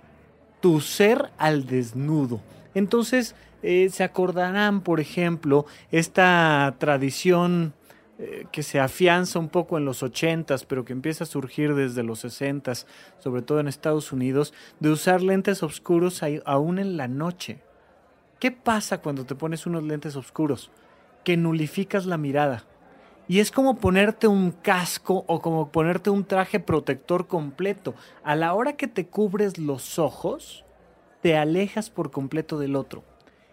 tu 0.59 0.81
ser 0.81 1.31
al 1.37 1.65
desnudo. 1.65 2.41
Entonces, 2.73 3.35
eh, 3.61 3.89
se 3.91 4.03
acordarán, 4.03 4.81
por 4.81 4.99
ejemplo, 4.99 5.65
esta 5.91 6.75
tradición 6.77 7.73
eh, 8.17 8.45
que 8.51 8.63
se 8.63 8.79
afianza 8.79 9.39
un 9.39 9.49
poco 9.49 9.77
en 9.77 9.85
los 9.85 10.03
80s, 10.03 10.65
pero 10.67 10.83
que 10.83 10.93
empieza 10.93 11.23
a 11.23 11.27
surgir 11.27 11.73
desde 11.73 12.03
los 12.03 12.23
60s, 12.25 12.85
sobre 13.19 13.41
todo 13.41 13.59
en 13.59 13.67
Estados 13.67 14.11
Unidos, 14.11 14.53
de 14.79 14.89
usar 14.89 15.21
lentes 15.21 15.63
oscuros 15.63 16.21
aún 16.45 16.79
en 16.79 16.97
la 16.97 17.07
noche. 17.07 17.59
¿Qué 18.39 18.51
pasa 18.51 18.99
cuando 18.99 19.25
te 19.25 19.35
pones 19.35 19.65
unos 19.65 19.83
lentes 19.83 20.15
oscuros? 20.15 20.69
Que 21.23 21.37
nulificas 21.37 22.05
la 22.05 22.17
mirada. 22.17 22.65
Y 23.29 23.41
es 23.41 23.51
como 23.51 23.77
ponerte 23.77 24.27
un 24.27 24.49
casco 24.49 25.23
o 25.27 25.39
como 25.39 25.71
ponerte 25.71 26.09
un 26.09 26.25
traje 26.25 26.59
protector 26.59 27.27
completo. 27.27 27.93
A 28.23 28.35
la 28.35 28.55
hora 28.55 28.73
que 28.73 28.87
te 28.87 29.05
cubres 29.05 29.59
los 29.59 29.99
ojos, 29.99 30.65
te 31.21 31.37
alejas 31.37 31.91
por 31.91 32.09
completo 32.09 32.57
del 32.57 32.75
otro 32.75 33.03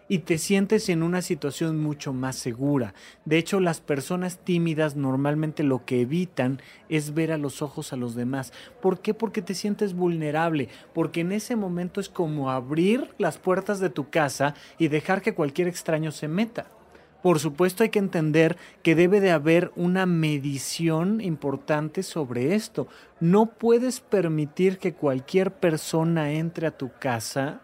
y 0.07 0.19
te 0.19 0.39
sientes 0.39 0.89
en 0.89 1.03
una 1.03 1.21
situación 1.21 1.79
mucho 1.79 2.11
más 2.11 2.37
segura. 2.37 2.95
De 3.25 3.37
hecho, 3.37 3.59
las 3.59 3.79
personas 3.79 4.39
tímidas 4.39 4.95
normalmente 4.95 5.61
lo 5.61 5.85
que 5.85 6.01
evitan 6.01 6.59
es 6.89 7.13
ver 7.13 7.31
a 7.31 7.37
los 7.37 7.61
ojos 7.61 7.93
a 7.93 7.97
los 7.97 8.15
demás. 8.15 8.53
¿Por 8.81 8.99
qué? 9.01 9.13
Porque 9.13 9.43
te 9.43 9.53
sientes 9.53 9.93
vulnerable, 9.93 10.69
porque 10.95 11.21
en 11.21 11.33
ese 11.33 11.55
momento 11.55 12.01
es 12.01 12.09
como 12.09 12.49
abrir 12.49 13.13
las 13.19 13.37
puertas 13.37 13.79
de 13.79 13.91
tu 13.91 14.09
casa 14.09 14.55
y 14.79 14.87
dejar 14.87 15.21
que 15.21 15.35
cualquier 15.35 15.67
extraño 15.67 16.11
se 16.11 16.27
meta. 16.27 16.71
Por 17.27 17.39
supuesto 17.39 17.83
hay 17.83 17.89
que 17.89 17.99
entender 17.99 18.55
que 18.83 18.95
debe 18.95 19.19
de 19.19 19.31
haber 19.31 19.73
una 19.75 20.05
medición 20.05 21.19
importante 21.19 22.01
sobre 22.01 22.55
esto. 22.55 22.87
No 23.19 23.47
puedes 23.47 23.99
permitir 23.99 24.77
que 24.77 24.93
cualquier 24.93 25.51
persona 25.51 26.31
entre 26.31 26.67
a 26.67 26.77
tu 26.77 26.89
casa 27.01 27.59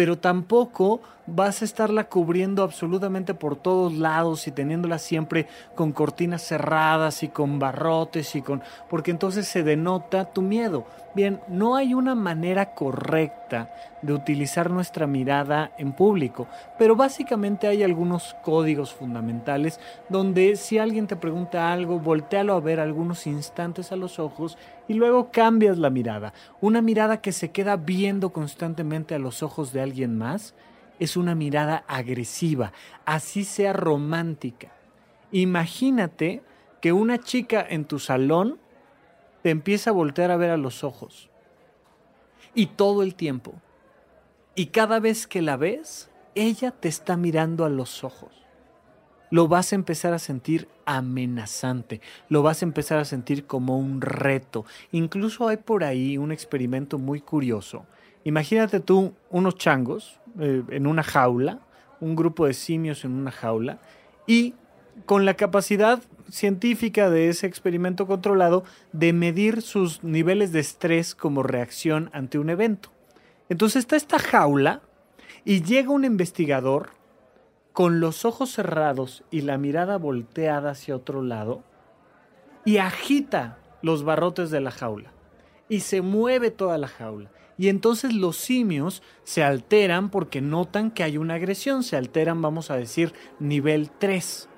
pero 0.00 0.16
tampoco 0.16 1.02
vas 1.26 1.60
a 1.60 1.66
estarla 1.66 2.04
cubriendo 2.04 2.62
absolutamente 2.62 3.34
por 3.34 3.56
todos 3.56 3.92
lados 3.92 4.46
y 4.46 4.50
teniéndola 4.50 4.98
siempre 4.98 5.46
con 5.74 5.92
cortinas 5.92 6.40
cerradas 6.40 7.22
y 7.22 7.28
con 7.28 7.58
barrotes 7.58 8.34
y 8.34 8.40
con 8.40 8.62
porque 8.88 9.10
entonces 9.10 9.46
se 9.46 9.62
denota 9.62 10.32
tu 10.32 10.40
miedo. 10.40 10.86
Bien, 11.12 11.40
no 11.48 11.74
hay 11.74 11.92
una 11.92 12.14
manera 12.14 12.72
correcta 12.72 13.68
de 14.00 14.12
utilizar 14.12 14.70
nuestra 14.70 15.08
mirada 15.08 15.72
en 15.76 15.92
público, 15.92 16.46
pero 16.78 16.94
básicamente 16.94 17.66
hay 17.66 17.82
algunos 17.82 18.36
códigos 18.44 18.94
fundamentales 18.94 19.80
donde 20.08 20.54
si 20.54 20.78
alguien 20.78 21.08
te 21.08 21.16
pregunta 21.16 21.72
algo, 21.72 21.98
voltealo 21.98 22.54
a 22.54 22.60
ver 22.60 22.78
algunos 22.78 23.26
instantes 23.26 23.90
a 23.90 23.96
los 23.96 24.20
ojos 24.20 24.56
y 24.86 24.94
luego 24.94 25.32
cambias 25.32 25.78
la 25.78 25.90
mirada. 25.90 26.32
Una 26.60 26.80
mirada 26.80 27.20
que 27.20 27.32
se 27.32 27.50
queda 27.50 27.76
viendo 27.76 28.30
constantemente 28.30 29.16
a 29.16 29.18
los 29.18 29.42
ojos 29.42 29.72
de 29.72 29.80
alguien 29.80 30.16
más 30.16 30.54
es 31.00 31.16
una 31.16 31.34
mirada 31.34 31.82
agresiva, 31.88 32.72
así 33.04 33.42
sea 33.42 33.72
romántica. 33.72 34.68
Imagínate 35.32 36.42
que 36.80 36.92
una 36.92 37.18
chica 37.18 37.66
en 37.68 37.84
tu 37.84 37.98
salón 37.98 38.58
te 39.42 39.50
empieza 39.50 39.90
a 39.90 39.92
voltear 39.92 40.30
a 40.30 40.36
ver 40.36 40.50
a 40.50 40.56
los 40.56 40.84
ojos. 40.84 41.30
Y 42.54 42.66
todo 42.66 43.02
el 43.02 43.14
tiempo. 43.14 43.54
Y 44.54 44.66
cada 44.66 45.00
vez 45.00 45.26
que 45.26 45.42
la 45.42 45.56
ves, 45.56 46.10
ella 46.34 46.72
te 46.72 46.88
está 46.88 47.16
mirando 47.16 47.64
a 47.64 47.68
los 47.68 48.04
ojos. 48.04 48.32
Lo 49.30 49.46
vas 49.46 49.72
a 49.72 49.76
empezar 49.76 50.12
a 50.12 50.18
sentir 50.18 50.68
amenazante, 50.84 52.00
lo 52.28 52.42
vas 52.42 52.62
a 52.62 52.64
empezar 52.64 52.98
a 52.98 53.04
sentir 53.04 53.46
como 53.46 53.78
un 53.78 54.00
reto. 54.00 54.64
Incluso 54.90 55.46
hay 55.46 55.56
por 55.56 55.84
ahí 55.84 56.18
un 56.18 56.32
experimento 56.32 56.98
muy 56.98 57.20
curioso 57.20 57.86
Imagínate 58.24 58.80
tú 58.80 59.14
unos 59.30 59.56
changos 59.56 60.20
eh, 60.38 60.62
en 60.68 60.86
una 60.86 61.02
jaula, 61.02 61.60
un 62.00 62.16
grupo 62.16 62.46
de 62.46 62.52
simios 62.52 63.04
en 63.04 63.12
una 63.12 63.30
jaula, 63.30 63.78
y 64.26 64.54
con 65.06 65.24
la 65.24 65.34
capacidad 65.34 66.02
científica 66.30 67.10
de 67.10 67.28
ese 67.28 67.46
experimento 67.46 68.06
controlado 68.06 68.64
de 68.92 69.12
medir 69.12 69.62
sus 69.62 70.02
niveles 70.04 70.52
de 70.52 70.60
estrés 70.60 71.14
como 71.14 71.42
reacción 71.42 72.10
ante 72.12 72.38
un 72.38 72.50
evento. 72.50 72.90
Entonces 73.48 73.80
está 73.80 73.96
esta 73.96 74.18
jaula 74.18 74.82
y 75.44 75.62
llega 75.62 75.90
un 75.90 76.04
investigador 76.04 76.90
con 77.72 78.00
los 78.00 78.24
ojos 78.24 78.50
cerrados 78.50 79.24
y 79.30 79.42
la 79.42 79.58
mirada 79.58 79.96
volteada 79.96 80.70
hacia 80.70 80.96
otro 80.96 81.22
lado 81.22 81.64
y 82.64 82.78
agita 82.78 83.58
los 83.82 84.04
barrotes 84.04 84.50
de 84.50 84.60
la 84.60 84.70
jaula 84.70 85.12
y 85.68 85.80
se 85.80 86.02
mueve 86.02 86.50
toda 86.50 86.78
la 86.78 86.88
jaula 86.88 87.30
y 87.60 87.68
entonces 87.68 88.14
los 88.14 88.38
simios 88.38 89.02
se 89.22 89.42
alteran 89.42 90.10
porque 90.10 90.40
notan 90.40 90.90
que 90.90 91.02
hay 91.02 91.18
una 91.18 91.34
agresión, 91.34 91.82
se 91.82 91.94
alteran, 91.94 92.40
vamos 92.40 92.70
a 92.70 92.76
decir, 92.76 93.12
nivel 93.38 93.90
3. 93.90 94.48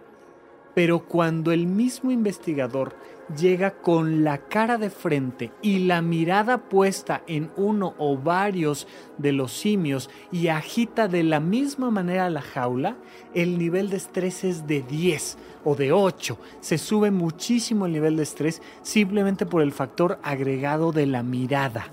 Pero 0.74 1.06
cuando 1.06 1.52
el 1.52 1.66
mismo 1.66 2.10
investigador 2.10 2.96
llega 3.36 3.72
con 3.72 4.24
la 4.24 4.38
cara 4.38 4.78
de 4.78 4.90
frente 4.90 5.52
y 5.62 5.80
la 5.80 6.02
mirada 6.02 6.68
puesta 6.68 7.22
en 7.26 7.50
uno 7.56 7.94
o 7.98 8.16
varios 8.16 8.86
de 9.18 9.32
los 9.32 9.52
simios 9.52 10.10
y 10.30 10.48
agita 10.48 11.08
de 11.08 11.22
la 11.22 11.40
misma 11.40 11.90
manera 11.90 12.30
la 12.30 12.42
jaula, 12.42 12.96
el 13.34 13.58
nivel 13.58 13.90
de 13.90 13.98
estrés 13.98 14.44
es 14.44 14.66
de 14.66 14.82
10 14.82 15.38
o 15.64 15.74
de 15.74 15.92
8. 15.92 16.38
Se 16.60 16.78
sube 16.78 17.10
muchísimo 17.10 17.86
el 17.86 17.92
nivel 17.92 18.16
de 18.16 18.22
estrés 18.22 18.62
simplemente 18.82 19.46
por 19.46 19.62
el 19.62 19.72
factor 19.72 20.18
agregado 20.22 20.92
de 20.92 21.06
la 21.06 21.22
mirada 21.22 21.92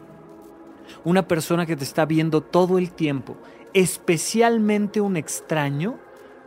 una 1.04 1.28
persona 1.28 1.66
que 1.66 1.76
te 1.76 1.84
está 1.84 2.06
viendo 2.06 2.42
todo 2.42 2.78
el 2.78 2.92
tiempo, 2.92 3.38
especialmente 3.74 5.02
un 5.02 5.18
extraño, 5.18 6.00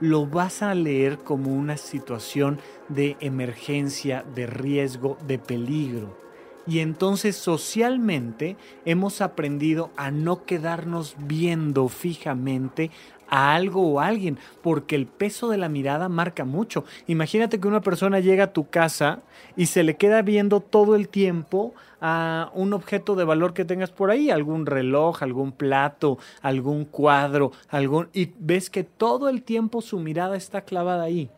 lo 0.03 0.27
vas 0.27 0.63
a 0.63 0.75
leer 0.75 1.19
como 1.19 1.55
una 1.55 1.77
situación 1.77 2.59
de 2.89 3.17
emergencia, 3.21 4.25
de 4.35 4.49
riesgo, 4.49 5.17
de 5.29 5.39
peligro. 5.39 6.19
Y 6.67 6.81
entonces 6.81 7.37
socialmente 7.37 8.57
hemos 8.85 9.21
aprendido 9.21 9.93
a 9.97 10.11
no 10.11 10.45
quedarnos 10.45 11.15
viendo 11.19 11.87
fijamente 11.87 12.91
a 13.33 13.55
algo 13.55 13.89
o 13.89 13.99
a 13.99 14.07
alguien, 14.09 14.39
porque 14.61 14.95
el 14.95 15.07
peso 15.07 15.49
de 15.49 15.57
la 15.57 15.71
mirada 15.71 16.11
marca 16.11 16.45
mucho. 16.45 16.85
Imagínate 17.07 17.59
que 17.59 17.67
una 17.67 17.81
persona 17.81 18.21
llega 18.21 18.45
a 18.45 18.53
tu 18.53 18.69
casa 18.69 19.21
y 19.57 19.67
se 19.67 19.83
le 19.83 19.97
queda 19.97 20.21
viendo 20.21 20.61
todo 20.61 20.95
el 20.95 21.09
tiempo 21.09 21.73
a 22.03 22.51
un 22.55 22.75
objeto 22.75 23.17
de 23.17 23.25
valor 23.25 23.55
que 23.55 23.65
tengas 23.65 23.91
por 23.91 24.11
ahí, 24.11 24.31
algún 24.31 24.67
reloj, 24.67 25.23
algún 25.23 25.53
plato, 25.53 26.19
algún 26.43 26.85
cuadro, 26.85 27.53
algún 27.71 28.11
y 28.13 28.33
ves 28.39 28.69
que 28.69 28.85
todo 28.85 29.31
el 29.31 29.43
tiempo 29.43 29.81
su 29.81 29.99
mirada 29.99 30.37
está 30.37 30.61
clavada 30.61 31.05
ahí 31.05 31.31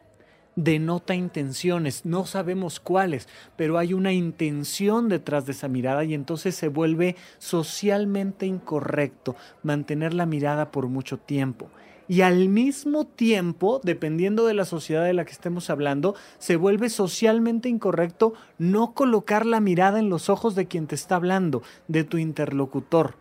denota 0.57 1.15
intenciones, 1.15 2.05
no 2.05 2.27
sabemos 2.27 2.79
cuáles, 2.81 3.29
pero 3.57 3.79
hay 3.79 3.93
una 3.93 4.13
intención 4.13 5.09
detrás 5.09 5.47
de 5.47 5.53
esa 5.53 5.69
mirada 5.69 6.05
y 6.05 6.15
entonces 6.15 6.55
se 6.55 6.69
vuelve 6.69 7.17
socialmente 7.39 8.47
incorrecto 8.47 9.35
mantener 9.63 10.15
la 10.15 10.27
mirada 10.27 10.71
por 10.71 10.87
mucho 10.87 11.19
tiempo. 11.19 11.69
Y 12.09 12.21
al 12.21 12.49
mismo 12.49 13.07
tiempo, 13.07 13.81
dependiendo 13.83 14.47
de 14.47 14.55
la 14.55 14.65
sociedad 14.65 15.05
de 15.05 15.15
la 15.15 15.25
que 15.25 15.33
estemos 15.33 15.71
hablando, 15.71 16.15
se 16.39 16.57
vuelve 16.57 16.91
socialmente 16.91 17.69
incorrecto 17.69 18.35
no 18.59 18.93
colocar 18.93 19.47
la 19.47 19.61
mirada 19.61 19.99
en 19.99 20.11
los 20.11 20.29
ojos 20.29 20.55
de 20.55 20.67
quien 20.67 20.87
te 20.87 20.95
está 20.95 21.17
hablando, 21.17 21.63
de 21.89 22.05
tu 22.05 22.19
interlocutor 22.19 23.17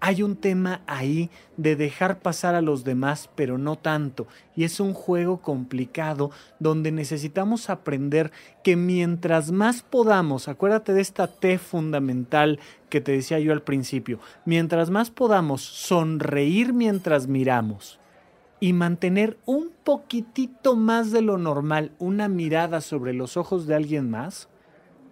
hay 0.00 0.22
un 0.22 0.36
tema 0.36 0.80
ahí 0.86 1.30
de 1.58 1.76
dejar 1.76 2.20
pasar 2.20 2.54
a 2.54 2.62
los 2.62 2.84
demás, 2.84 3.28
pero 3.34 3.58
no 3.58 3.76
tanto. 3.76 4.26
Y 4.56 4.64
es 4.64 4.80
un 4.80 4.94
juego 4.94 5.42
complicado 5.42 6.30
donde 6.58 6.90
necesitamos 6.90 7.68
aprender 7.68 8.32
que 8.64 8.76
mientras 8.76 9.52
más 9.52 9.82
podamos, 9.82 10.48
acuérdate 10.48 10.94
de 10.94 11.02
esta 11.02 11.26
T 11.26 11.58
fundamental 11.58 12.58
que 12.88 13.02
te 13.02 13.12
decía 13.12 13.38
yo 13.38 13.52
al 13.52 13.62
principio, 13.62 14.18
mientras 14.46 14.90
más 14.90 15.10
podamos 15.10 15.62
sonreír 15.62 16.72
mientras 16.72 17.26
miramos 17.26 18.00
y 18.60 18.74
mantener 18.74 19.38
un 19.46 19.70
poquitito 19.84 20.76
más 20.76 21.10
de 21.10 21.22
lo 21.22 21.38
normal 21.38 21.92
una 21.98 22.28
mirada 22.28 22.82
sobre 22.82 23.14
los 23.14 23.38
ojos 23.38 23.66
de 23.66 23.74
alguien 23.74 24.10
más, 24.10 24.48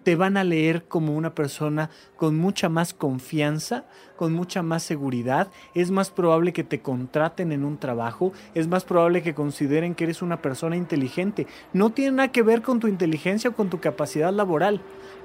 te 0.09 0.17
van 0.17 0.37
a 0.37 0.45
leer 0.45 0.85
como 0.85 1.15
una 1.15 1.35
persona 1.35 1.91
con 2.17 2.39
mucha 2.39 2.69
más 2.69 2.95
confianza, 2.95 3.85
con 4.17 4.33
mucha 4.33 4.63
más 4.63 4.83
seguridad. 4.83 5.49
Es 5.75 5.91
más 5.91 6.11
probable 6.11 6.53
que 6.55 6.65
te 6.65 6.81
contraten 6.81 7.53
en 7.53 7.65
un 7.65 7.77
trabajo, 7.77 8.33
es 8.55 8.69
más 8.69 8.85
probable 8.85 9.23
que 9.23 9.35
consideren 9.35 9.95
que 9.95 10.05
eres 10.05 10.23
una 10.23 10.41
persona 10.41 10.77
inteligente. 10.77 11.47
No 11.75 11.91
tiene 11.91 12.13
nada 12.13 12.33
que 12.33 12.43
ver 12.43 12.63
con 12.63 12.81
tu 12.81 12.87
inteligencia 12.87 13.51
o 13.51 13.55
con 13.55 13.69
tu 13.69 13.81
capacidad 13.81 14.33
laboral, 14.33 14.81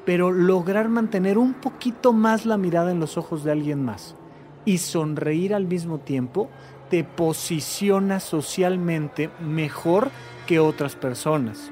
pero 0.05 0.31
lograr 0.31 0.89
mantener 0.89 1.37
un 1.37 1.53
poquito 1.53 2.11
más 2.11 2.45
la 2.45 2.57
mirada 2.57 2.91
en 2.91 2.99
los 2.99 3.17
ojos 3.17 3.43
de 3.43 3.51
alguien 3.51 3.85
más 3.85 4.15
y 4.65 4.77
sonreír 4.77 5.53
al 5.53 5.65
mismo 5.65 5.99
tiempo 5.99 6.49
te 6.93 7.03
posiciona 7.03 8.19
socialmente 8.19 9.31
mejor 9.39 10.11
que 10.45 10.59
otras 10.59 10.95
personas. 10.95 11.71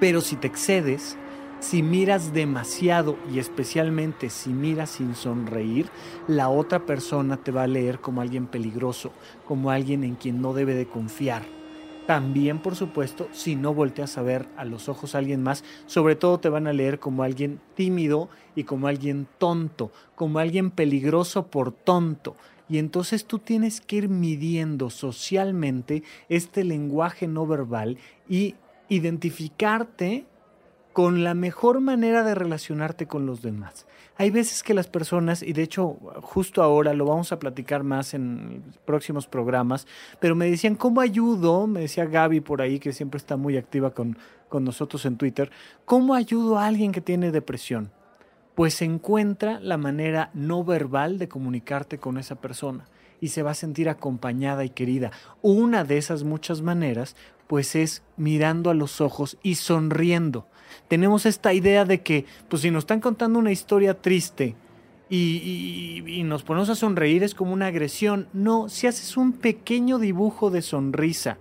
Pero 0.00 0.20
si 0.20 0.36
te 0.36 0.46
excedes, 0.46 1.16
si 1.60 1.82
miras 1.82 2.34
demasiado 2.34 3.16
y 3.32 3.38
especialmente 3.38 4.28
si 4.28 4.50
miras 4.50 4.90
sin 4.90 5.14
sonreír, 5.14 5.86
la 6.28 6.50
otra 6.50 6.80
persona 6.84 7.38
te 7.38 7.52
va 7.52 7.62
a 7.62 7.66
leer 7.66 8.00
como 8.00 8.20
alguien 8.20 8.46
peligroso, 8.46 9.12
como 9.48 9.70
alguien 9.70 10.04
en 10.04 10.14
quien 10.14 10.42
no 10.42 10.52
debe 10.52 10.74
de 10.74 10.84
confiar. 10.84 11.44
También, 12.06 12.58
por 12.58 12.76
supuesto, 12.76 13.28
si 13.32 13.56
no 13.56 13.72
volteas 13.72 14.18
a 14.18 14.22
ver 14.22 14.46
a 14.58 14.66
los 14.66 14.90
ojos 14.90 15.14
a 15.14 15.18
alguien 15.18 15.42
más, 15.42 15.64
sobre 15.86 16.16
todo 16.16 16.38
te 16.38 16.50
van 16.50 16.66
a 16.66 16.74
leer 16.74 16.98
como 16.98 17.22
alguien 17.22 17.60
tímido 17.74 18.28
y 18.54 18.64
como 18.64 18.88
alguien 18.88 19.26
tonto, 19.38 19.90
como 20.14 20.38
alguien 20.38 20.70
peligroso 20.70 21.46
por 21.46 21.72
tonto. 21.72 22.36
Y 22.68 22.78
entonces 22.78 23.26
tú 23.26 23.38
tienes 23.38 23.80
que 23.80 23.96
ir 23.96 24.08
midiendo 24.08 24.90
socialmente 24.90 26.02
este 26.28 26.64
lenguaje 26.64 27.28
no 27.28 27.46
verbal 27.46 27.98
y 28.28 28.54
identificarte 28.88 30.26
con 30.94 31.24
la 31.24 31.34
mejor 31.34 31.80
manera 31.80 32.22
de 32.22 32.34
relacionarte 32.36 33.06
con 33.06 33.26
los 33.26 33.42
demás. 33.42 33.86
Hay 34.16 34.30
veces 34.30 34.62
que 34.62 34.74
las 34.74 34.86
personas, 34.86 35.42
y 35.42 35.52
de 35.52 35.64
hecho 35.64 35.98
justo 36.22 36.62
ahora 36.62 36.94
lo 36.94 37.04
vamos 37.04 37.32
a 37.32 37.40
platicar 37.40 37.82
más 37.82 38.14
en 38.14 38.62
próximos 38.84 39.26
programas, 39.26 39.88
pero 40.20 40.36
me 40.36 40.48
decían, 40.48 40.76
¿cómo 40.76 41.00
ayudo? 41.00 41.66
Me 41.66 41.80
decía 41.80 42.04
Gaby 42.04 42.40
por 42.40 42.62
ahí, 42.62 42.78
que 42.78 42.92
siempre 42.92 43.18
está 43.18 43.36
muy 43.36 43.56
activa 43.56 43.90
con, 43.90 44.16
con 44.48 44.62
nosotros 44.62 45.04
en 45.04 45.16
Twitter, 45.16 45.50
¿cómo 45.84 46.14
ayudo 46.14 46.58
a 46.58 46.66
alguien 46.66 46.92
que 46.92 47.00
tiene 47.00 47.32
depresión? 47.32 47.90
Pues 48.54 48.82
encuentra 48.82 49.58
la 49.60 49.76
manera 49.76 50.30
no 50.34 50.64
verbal 50.64 51.18
de 51.18 51.28
comunicarte 51.28 51.98
con 51.98 52.18
esa 52.18 52.36
persona 52.36 52.84
y 53.20 53.28
se 53.28 53.42
va 53.42 53.52
a 53.52 53.54
sentir 53.54 53.88
acompañada 53.88 54.64
y 54.64 54.70
querida. 54.70 55.10
Una 55.42 55.84
de 55.84 55.98
esas 55.98 56.24
muchas 56.24 56.62
maneras, 56.62 57.16
pues 57.46 57.74
es 57.74 58.02
mirando 58.16 58.70
a 58.70 58.74
los 58.74 59.00
ojos 59.00 59.38
y 59.42 59.56
sonriendo 59.56 60.46
tenemos 60.88 61.26
esta 61.26 61.52
idea 61.52 61.84
de 61.84 62.02
que, 62.02 62.26
pues 62.48 62.62
si 62.62 62.70
nos 62.70 62.82
están 62.82 63.00
contando 63.00 63.38
una 63.38 63.52
historia 63.52 64.00
triste 64.00 64.54
y, 65.08 66.02
y, 66.06 66.22
nos 66.24 66.42
ponemos 66.42 66.70
a 66.70 66.74
sonreír 66.74 67.22
es 67.22 67.34
como 67.34 67.52
una 67.52 67.66
agresión. 67.66 68.28
No, 68.32 68.68
si 68.68 68.86
haces 68.86 69.16
un 69.16 69.32
pequeño 69.32 69.98
dibujo 69.98 70.50
de 70.50 70.62
sonrisa 70.62 71.38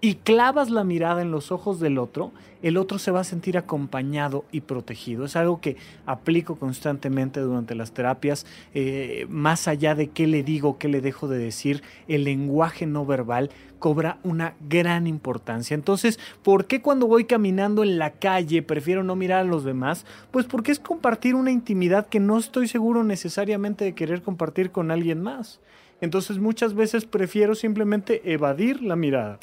y 0.00 0.14
clavas 0.14 0.70
la 0.70 0.84
mirada 0.84 1.22
en 1.22 1.32
los 1.32 1.50
ojos 1.50 1.80
del 1.80 1.98
otro, 1.98 2.30
el 2.62 2.76
otro 2.76 2.98
se 2.98 3.10
va 3.10 3.20
a 3.20 3.24
sentir 3.24 3.58
acompañado 3.58 4.44
y 4.52 4.60
protegido. 4.60 5.24
Es 5.24 5.34
algo 5.34 5.60
que 5.60 5.76
aplico 6.06 6.56
constantemente 6.56 7.40
durante 7.40 7.74
las 7.74 7.92
terapias, 7.92 8.46
eh, 8.74 9.26
más 9.28 9.66
allá 9.66 9.96
de 9.96 10.08
qué 10.08 10.26
le 10.28 10.44
digo, 10.44 10.78
qué 10.78 10.88
le 10.88 11.00
dejo 11.00 11.26
de 11.26 11.38
decir, 11.38 11.82
el 12.06 12.24
lenguaje 12.24 12.86
no 12.86 13.06
verbal 13.06 13.50
cobra 13.80 14.18
una 14.22 14.54
gran 14.68 15.06
importancia. 15.06 15.74
Entonces, 15.74 16.18
¿por 16.42 16.66
qué 16.66 16.80
cuando 16.80 17.06
voy 17.06 17.24
caminando 17.24 17.82
en 17.82 17.98
la 17.98 18.12
calle 18.12 18.62
prefiero 18.62 19.02
no 19.02 19.16
mirar 19.16 19.40
a 19.40 19.44
los 19.44 19.64
demás? 19.64 20.06
Pues 20.30 20.46
porque 20.46 20.72
es 20.72 20.78
compartir 20.78 21.34
una 21.34 21.50
intimidad 21.50 22.06
que 22.06 22.20
no 22.20 22.38
estoy 22.38 22.68
seguro 22.68 23.02
necesariamente 23.02 23.84
de 23.84 23.94
querer 23.94 24.22
compartir 24.22 24.70
con 24.70 24.90
alguien 24.90 25.22
más. 25.22 25.60
Entonces 26.00 26.38
muchas 26.38 26.74
veces 26.74 27.04
prefiero 27.04 27.56
simplemente 27.56 28.32
evadir 28.32 28.82
la 28.82 28.94
mirada. 28.94 29.40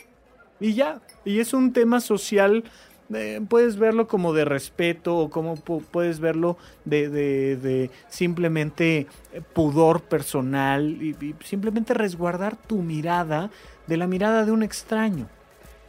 Y 0.59 0.73
ya, 0.73 1.01
y 1.25 1.39
es 1.39 1.53
un 1.53 1.73
tema 1.73 1.99
social 1.99 2.63
eh, 3.13 3.39
puedes 3.47 3.77
verlo 3.77 4.07
como 4.07 4.33
de 4.33 4.45
respeto 4.45 5.15
o 5.17 5.29
como 5.29 5.55
puedes 5.57 6.19
verlo 6.19 6.57
de, 6.85 7.07
de, 7.09 7.91
simplemente 8.09 9.05
pudor 9.53 10.01
personal 10.01 10.83
y, 11.01 11.35
simplemente 11.43 11.93
resguardar 11.93 12.55
tu 12.55 12.81
mirada 12.81 13.51
de 13.85 13.97
la 13.97 14.07
mirada 14.07 14.43
de 14.43 14.51
un 14.51 14.63
extraño. 14.63 15.27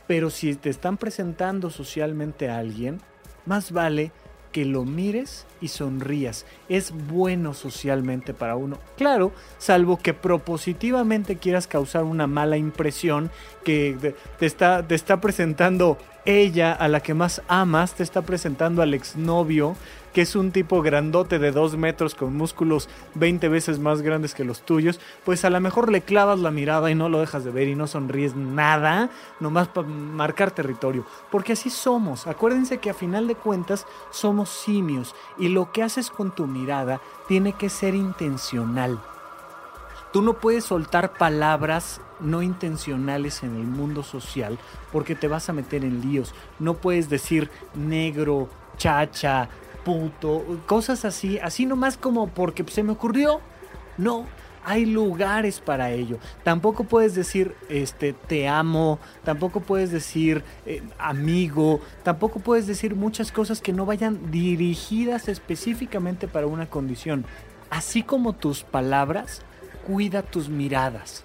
Pero 0.07 0.29
si 0.29 0.55
te 0.57 0.69
están 0.69 0.99
presentando 0.99 1.71
socialmente 1.71 2.51
a 2.51 2.59
alguien, 2.59 3.01
más 3.47 3.73
vale 3.73 4.13
que 4.57 4.65
lo 4.65 4.87
mires 4.87 5.45
y 5.61 5.69
sonrías. 5.69 6.47
Es 6.71 6.91
bueno 6.91 7.53
socialmente 7.53 8.33
para 8.33 8.57
uno. 8.57 8.79
Claro, 8.97 9.33
salvo 9.59 9.99
que 9.99 10.15
propositivamente 10.15 11.37
quieras 11.37 11.67
causar 11.67 12.05
una 12.05 12.27
mala 12.27 12.57
impresión, 12.57 13.31
que 13.65 14.15
te 14.39 14.47
está, 14.47 14.83
te 14.89 14.95
está 14.95 15.21
presentando 15.21 15.99
ella, 16.25 16.73
a 16.73 16.89
la 16.89 17.01
que 17.01 17.13
más 17.13 17.43
amas, 17.49 17.93
te 17.93 18.03
está 18.03 18.23
presentando 18.23 18.81
al 18.81 18.95
exnovio, 18.95 19.77
que 20.17 20.23
es 20.23 20.35
un 20.35 20.51
tipo 20.51 20.81
grandote 20.81 21.39
de 21.39 21.53
dos 21.53 21.77
metros 21.77 22.15
con 22.15 22.35
músculos 22.35 22.89
20 23.17 23.51
veces 23.51 23.79
más 23.79 24.01
grandes 24.01 24.33
que 24.33 24.47
los 24.47 24.63
tuyos, 24.63 24.99
pues 25.27 25.45
a 25.45 25.51
lo 25.51 25.61
mejor 25.61 25.93
le 25.93 26.01
clavas 26.01 26.39
la 26.39 26.51
mirada 26.51 26.91
y 26.91 26.95
no 26.95 27.11
lo 27.11 27.21
dejas 27.21 27.45
de 27.45 27.51
ver 27.51 27.69
y 27.69 27.75
no 27.75 27.87
sonríes 27.87 28.35
nada, 28.35 29.11
nomás 29.41 29.69
para 29.69 29.87
marcar 29.87 30.53
territorio. 30.53 31.05
Porque 31.31 31.53
así 31.53 31.69
somos. 31.69 32.27
Acuérdense 32.27 32.79
que 32.79 32.89
a 32.89 32.95
final 32.95 33.29
de 33.29 33.35
cuentas 33.35 33.85
somos 34.11 34.49
simios 34.49 35.15
y 35.37 35.49
lo 35.49 35.71
que 35.71 35.83
haces 35.83 36.09
con 36.09 36.35
tu 36.35 36.47
mirada 36.47 37.03
tiene 37.29 37.53
que 37.53 37.69
ser 37.69 37.95
intencional. 37.95 38.99
Tú 40.15 40.23
no 40.23 40.33
puedes 40.41 40.65
soltar 40.65 41.13
palabras 41.13 42.01
no 42.21 42.41
intencionales 42.41 43.43
en 43.43 43.55
el 43.55 43.67
mundo 43.67 44.03
social 44.03 44.59
porque 44.93 45.15
te 45.15 45.29
vas 45.29 45.51
a 45.51 45.53
meter 45.53 45.85
en 45.85 46.01
líos. 46.01 46.35
No 46.59 46.73
puedes 46.73 47.11
decir 47.11 47.51
negro, 47.75 48.49
chacha, 48.79 49.51
puto, 49.87 50.61
cosas 50.67 51.05
así, 51.05 51.39
así 51.39 51.65
nomás 51.65 51.97
como 51.97 52.27
porque 52.27 52.65
se 52.67 52.83
me 52.83 52.91
ocurrió. 52.91 53.41
No, 53.97 54.27
hay 54.65 54.85
lugares 54.85 55.61
para 55.61 55.93
ello. 55.93 56.19
Tampoco 56.43 56.83
puedes 56.83 57.15
decir 57.15 57.55
este 57.69 58.13
te 58.13 58.49
amo, 58.49 58.99
tampoco 59.23 59.61
puedes 59.61 59.93
decir 59.93 60.43
eh, 60.67 60.83
amigo, 60.99 61.81
tampoco 62.03 62.41
puedes 62.41 62.67
decir 62.67 62.97
muchas 62.97 63.31
cosas 63.31 63.61
que 63.61 63.73
no 63.73 63.87
vayan 63.87 64.33
dirigidas 64.33 65.29
específicamente 65.29 66.27
para 66.27 66.49
una 66.49 66.67
condición. 66.67 67.25
Así 67.71 68.03
como 68.03 68.33
tus 68.33 68.65
palabras, 68.65 69.43
cuida 69.87 70.23
tus 70.23 70.49
miradas. 70.49 71.23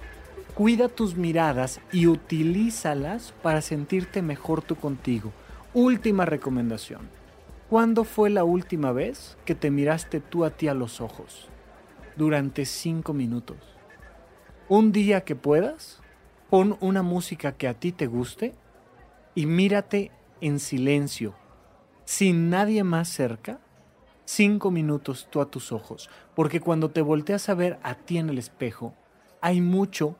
Cuida 0.53 0.87
tus 0.87 1.15
miradas 1.15 1.79
y 1.91 2.05
utilízalas 2.05 3.33
para 3.41 3.61
sentirte 3.61 4.21
mejor 4.21 4.61
tú 4.61 4.75
contigo. 4.75 5.31
Última 5.73 6.25
recomendación. 6.25 7.20
¿Cuándo 7.71 8.03
fue 8.03 8.29
la 8.29 8.43
última 8.43 8.91
vez 8.91 9.37
que 9.45 9.55
te 9.55 9.71
miraste 9.71 10.19
tú 10.19 10.43
a 10.43 10.49
ti 10.49 10.67
a 10.67 10.73
los 10.73 10.99
ojos? 10.99 11.47
Durante 12.17 12.65
cinco 12.65 13.13
minutos. 13.13 13.59
Un 14.67 14.91
día 14.91 15.21
que 15.23 15.37
puedas, 15.37 16.01
pon 16.49 16.75
una 16.81 17.01
música 17.01 17.53
que 17.53 17.69
a 17.69 17.73
ti 17.73 17.93
te 17.93 18.07
guste 18.07 18.55
y 19.35 19.45
mírate 19.45 20.11
en 20.41 20.59
silencio, 20.59 21.33
sin 22.03 22.49
nadie 22.49 22.83
más 22.83 23.07
cerca, 23.07 23.61
cinco 24.25 24.69
minutos 24.69 25.29
tú 25.31 25.39
a 25.39 25.49
tus 25.49 25.71
ojos, 25.71 26.09
porque 26.35 26.59
cuando 26.59 26.91
te 26.91 26.99
volteas 26.99 27.47
a 27.47 27.53
ver 27.53 27.79
a 27.83 27.95
ti 27.95 28.17
en 28.17 28.29
el 28.29 28.37
espejo, 28.37 28.93
hay 29.39 29.61
mucho 29.61 30.17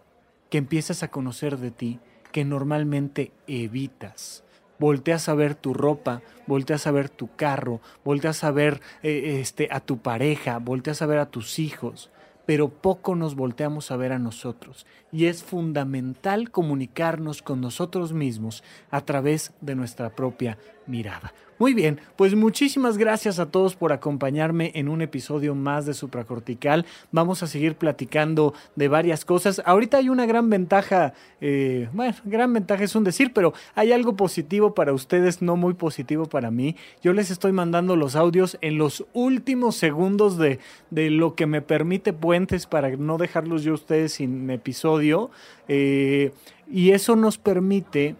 que 0.49 0.57
empiezas 0.57 1.03
a 1.03 1.11
conocer 1.11 1.57
de 1.57 1.71
ti 1.71 1.99
que 2.31 2.45
normalmente 2.45 3.33
evitas. 3.45 4.45
Volteas 4.81 5.29
a 5.29 5.35
ver 5.35 5.53
tu 5.53 5.75
ropa, 5.75 6.23
volteas 6.47 6.87
a 6.87 6.91
ver 6.91 7.07
tu 7.07 7.29
carro, 7.35 7.81
volteas 8.03 8.43
a 8.43 8.49
ver 8.49 8.81
eh, 9.03 9.37
este, 9.39 9.67
a 9.69 9.79
tu 9.79 9.99
pareja, 9.99 10.57
volteas 10.57 11.03
a 11.03 11.05
ver 11.05 11.19
a 11.19 11.27
tus 11.27 11.59
hijos, 11.59 12.09
pero 12.47 12.69
poco 12.69 13.13
nos 13.13 13.35
volteamos 13.35 13.91
a 13.91 13.95
ver 13.95 14.11
a 14.11 14.17
nosotros. 14.17 14.87
Y 15.11 15.25
es 15.25 15.43
fundamental 15.43 16.49
comunicarnos 16.49 17.43
con 17.43 17.61
nosotros 17.61 18.11
mismos 18.11 18.63
a 18.89 19.01
través 19.01 19.53
de 19.61 19.75
nuestra 19.75 20.15
propia 20.15 20.57
mirada. 20.91 21.33
Muy 21.61 21.75
bien, 21.75 21.99
pues 22.15 22.33
muchísimas 22.33 22.97
gracias 22.97 23.37
a 23.37 23.51
todos 23.51 23.75
por 23.75 23.93
acompañarme 23.93 24.71
en 24.73 24.89
un 24.89 25.03
episodio 25.03 25.53
más 25.53 25.85
de 25.85 25.93
Supracortical. 25.93 26.87
Vamos 27.11 27.43
a 27.43 27.47
seguir 27.47 27.75
platicando 27.75 28.55
de 28.75 28.87
varias 28.87 29.25
cosas. 29.25 29.61
Ahorita 29.63 29.97
hay 29.97 30.09
una 30.09 30.25
gran 30.25 30.49
ventaja, 30.49 31.13
eh, 31.39 31.87
bueno, 31.93 32.15
gran 32.25 32.51
ventaja 32.51 32.83
es 32.83 32.95
un 32.95 33.03
decir, 33.03 33.31
pero 33.31 33.53
hay 33.75 33.91
algo 33.91 34.15
positivo 34.15 34.73
para 34.73 34.91
ustedes, 34.91 35.43
no 35.43 35.55
muy 35.55 35.75
positivo 35.75 36.25
para 36.25 36.49
mí. 36.49 36.77
Yo 37.03 37.13
les 37.13 37.29
estoy 37.29 37.51
mandando 37.51 37.95
los 37.95 38.15
audios 38.15 38.57
en 38.61 38.79
los 38.79 39.05
últimos 39.13 39.75
segundos 39.75 40.39
de, 40.39 40.57
de 40.89 41.11
lo 41.11 41.35
que 41.35 41.45
me 41.45 41.61
permite 41.61 42.11
Puentes 42.11 42.65
para 42.65 42.89
no 42.97 43.19
dejarlos 43.19 43.61
yo 43.61 43.73
a 43.73 43.75
ustedes 43.75 44.13
sin 44.13 44.49
episodio. 44.49 45.29
Eh, 45.67 46.31
y 46.67 46.89
eso 46.89 47.15
nos 47.15 47.37
permite 47.37 48.15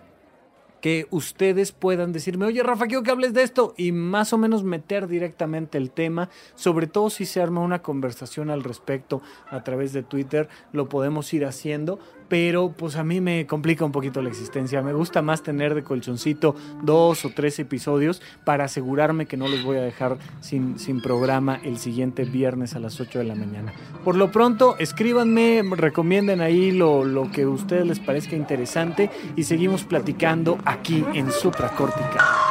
que 0.81 1.07
ustedes 1.11 1.71
puedan 1.71 2.11
decirme, 2.11 2.45
oye 2.45 2.63
Rafa, 2.63 2.87
quiero 2.87 3.03
que 3.03 3.11
hables 3.11 3.33
de 3.33 3.43
esto 3.43 3.73
y 3.77 3.91
más 3.91 4.33
o 4.33 4.37
menos 4.37 4.63
meter 4.63 5.07
directamente 5.07 5.77
el 5.77 5.91
tema, 5.91 6.29
sobre 6.55 6.87
todo 6.87 7.09
si 7.09 7.25
se 7.25 7.41
arma 7.41 7.61
una 7.61 7.81
conversación 7.81 8.49
al 8.49 8.63
respecto 8.63 9.21
a 9.49 9.63
través 9.63 9.93
de 9.93 10.03
Twitter, 10.03 10.49
lo 10.73 10.89
podemos 10.89 11.33
ir 11.33 11.45
haciendo, 11.45 11.99
pero 12.31 12.71
pues 12.71 12.95
a 12.95 13.03
mí 13.03 13.19
me 13.19 13.45
complica 13.45 13.83
un 13.83 13.91
poquito 13.91 14.21
la 14.21 14.29
existencia. 14.29 14.81
Me 14.81 14.93
gusta 14.93 15.21
más 15.21 15.43
tener 15.43 15.75
de 15.75 15.83
colchoncito 15.83 16.55
dos 16.81 17.25
o 17.25 17.31
tres 17.35 17.59
episodios 17.59 18.21
para 18.45 18.63
asegurarme 18.63 19.25
que 19.25 19.35
no 19.35 19.49
los 19.49 19.65
voy 19.65 19.75
a 19.75 19.81
dejar 19.81 20.17
sin, 20.39 20.79
sin 20.79 21.01
programa 21.01 21.59
el 21.61 21.77
siguiente 21.77 22.23
viernes 22.23 22.73
a 22.73 22.79
las 22.79 23.01
8 23.01 23.19
de 23.19 23.25
la 23.25 23.35
mañana. 23.35 23.73
Por 24.05 24.15
lo 24.15 24.31
pronto, 24.31 24.77
escríbanme, 24.79 25.61
recomienden 25.75 26.39
ahí 26.39 26.71
lo, 26.71 27.03
lo 27.03 27.29
que 27.29 27.41
a 27.41 27.49
ustedes 27.49 27.85
les 27.85 27.99
parezca 27.99 28.37
interesante 28.37 29.09
y 29.35 29.43
seguimos 29.43 29.83
platicando 29.83 30.57
aquí 30.63 31.03
en 31.13 31.33
Supracórtica. 31.33 32.50